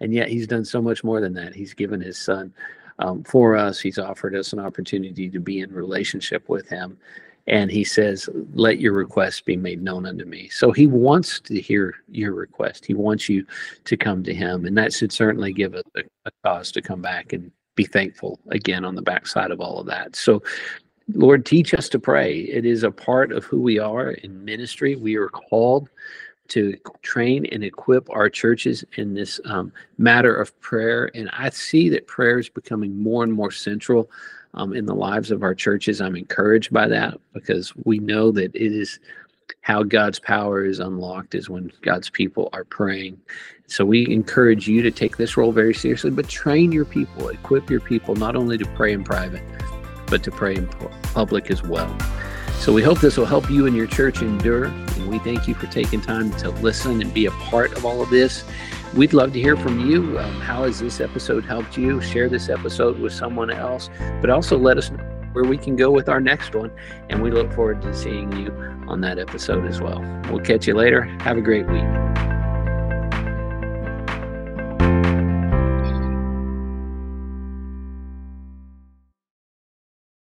And 0.00 0.12
yet 0.12 0.28
he's 0.28 0.48
done 0.48 0.64
so 0.64 0.82
much 0.82 1.04
more 1.04 1.20
than 1.20 1.34
that. 1.34 1.54
He's 1.54 1.74
given 1.74 2.00
his 2.00 2.18
son 2.18 2.52
um, 2.98 3.22
for 3.22 3.56
us. 3.56 3.78
He's 3.80 3.98
offered 3.98 4.34
us 4.34 4.52
an 4.52 4.58
opportunity 4.58 5.30
to 5.30 5.38
be 5.38 5.60
in 5.60 5.72
relationship 5.72 6.48
with 6.48 6.68
him 6.68 6.98
and 7.46 7.70
he 7.70 7.84
says 7.84 8.28
let 8.54 8.78
your 8.80 8.92
request 8.92 9.44
be 9.44 9.56
made 9.56 9.82
known 9.82 10.06
unto 10.06 10.24
me. 10.24 10.48
So 10.48 10.72
he 10.72 10.86
wants 10.86 11.40
to 11.40 11.60
hear 11.60 11.94
your 12.10 12.32
request. 12.32 12.84
He 12.86 12.94
wants 12.94 13.28
you 13.28 13.46
to 13.84 13.96
come 13.96 14.22
to 14.24 14.34
him 14.34 14.64
and 14.64 14.76
that 14.78 14.92
should 14.92 15.12
certainly 15.12 15.52
give 15.52 15.74
us 15.74 15.84
a, 15.96 16.02
a 16.26 16.30
cause 16.44 16.70
to 16.72 16.82
come 16.82 17.02
back 17.02 17.32
and 17.32 17.50
be 17.74 17.84
thankful 17.84 18.38
again 18.50 18.84
on 18.84 18.94
the 18.94 19.02
backside 19.02 19.50
of 19.50 19.60
all 19.60 19.78
of 19.78 19.86
that. 19.86 20.14
So 20.14 20.42
lord 21.14 21.44
teach 21.44 21.74
us 21.74 21.88
to 21.90 21.98
pray. 21.98 22.40
It 22.40 22.64
is 22.64 22.84
a 22.84 22.90
part 22.90 23.32
of 23.32 23.44
who 23.44 23.60
we 23.60 23.78
are 23.78 24.10
in 24.10 24.44
ministry. 24.44 24.94
We 24.96 25.16
are 25.16 25.28
called 25.28 25.88
to 26.48 26.76
train 27.02 27.46
and 27.46 27.64
equip 27.64 28.08
our 28.10 28.28
churches 28.28 28.84
in 28.96 29.14
this 29.14 29.40
um, 29.46 29.72
matter 29.96 30.34
of 30.34 30.58
prayer 30.60 31.10
and 31.14 31.30
i 31.32 31.48
see 31.48 31.88
that 31.88 32.06
prayer 32.06 32.38
is 32.38 32.48
becoming 32.48 32.94
more 33.00 33.24
and 33.24 33.32
more 33.32 33.50
central 33.50 34.10
um, 34.54 34.74
in 34.74 34.86
the 34.86 34.94
lives 34.94 35.30
of 35.30 35.42
our 35.42 35.54
churches. 35.54 36.00
I'm 36.00 36.16
encouraged 36.16 36.72
by 36.72 36.88
that 36.88 37.18
because 37.32 37.72
we 37.84 37.98
know 37.98 38.30
that 38.32 38.54
it 38.54 38.72
is 38.72 38.98
how 39.60 39.82
God's 39.82 40.18
power 40.18 40.64
is 40.64 40.80
unlocked 40.80 41.34
is 41.34 41.48
when 41.48 41.70
God's 41.82 42.10
people 42.10 42.48
are 42.52 42.64
praying. 42.64 43.20
So 43.66 43.84
we 43.84 44.10
encourage 44.10 44.68
you 44.68 44.82
to 44.82 44.90
take 44.90 45.16
this 45.16 45.36
role 45.36 45.52
very 45.52 45.74
seriously, 45.74 46.10
but 46.10 46.28
train 46.28 46.72
your 46.72 46.84
people, 46.84 47.28
equip 47.28 47.70
your 47.70 47.80
people 47.80 48.14
not 48.16 48.36
only 48.36 48.58
to 48.58 48.66
pray 48.74 48.92
in 48.92 49.04
private, 49.04 49.42
but 50.08 50.22
to 50.24 50.30
pray 50.30 50.56
in 50.56 50.66
public 51.14 51.50
as 51.50 51.62
well. 51.62 51.96
So 52.58 52.72
we 52.72 52.82
hope 52.82 53.00
this 53.00 53.16
will 53.16 53.26
help 53.26 53.50
you 53.50 53.66
and 53.66 53.74
your 53.74 53.86
church 53.86 54.22
endure. 54.22 54.64
And 54.66 55.08
we 55.08 55.18
thank 55.20 55.48
you 55.48 55.54
for 55.54 55.66
taking 55.66 56.00
time 56.00 56.30
to 56.34 56.50
listen 56.50 57.00
and 57.00 57.12
be 57.12 57.26
a 57.26 57.30
part 57.32 57.72
of 57.76 57.84
all 57.84 58.02
of 58.02 58.10
this. 58.10 58.44
We'd 58.94 59.14
love 59.14 59.32
to 59.32 59.40
hear 59.40 59.56
from 59.56 59.88
you. 59.88 60.18
Um, 60.18 60.40
how 60.40 60.64
has 60.64 60.78
this 60.78 61.00
episode 61.00 61.46
helped 61.46 61.78
you? 61.78 62.02
Share 62.02 62.28
this 62.28 62.50
episode 62.50 62.98
with 62.98 63.14
someone 63.14 63.50
else, 63.50 63.88
but 64.20 64.28
also 64.28 64.58
let 64.58 64.76
us 64.76 64.90
know 64.90 65.02
where 65.32 65.44
we 65.44 65.56
can 65.56 65.76
go 65.76 65.90
with 65.90 66.10
our 66.10 66.20
next 66.20 66.54
one. 66.54 66.70
And 67.08 67.22
we 67.22 67.30
look 67.30 67.50
forward 67.54 67.80
to 67.82 67.94
seeing 67.94 68.30
you 68.32 68.52
on 68.88 69.00
that 69.00 69.18
episode 69.18 69.64
as 69.64 69.80
well. 69.80 70.00
We'll 70.30 70.44
catch 70.44 70.66
you 70.66 70.74
later. 70.74 71.04
Have 71.22 71.38
a 71.38 71.40
great 71.40 71.66
week. 71.68 72.11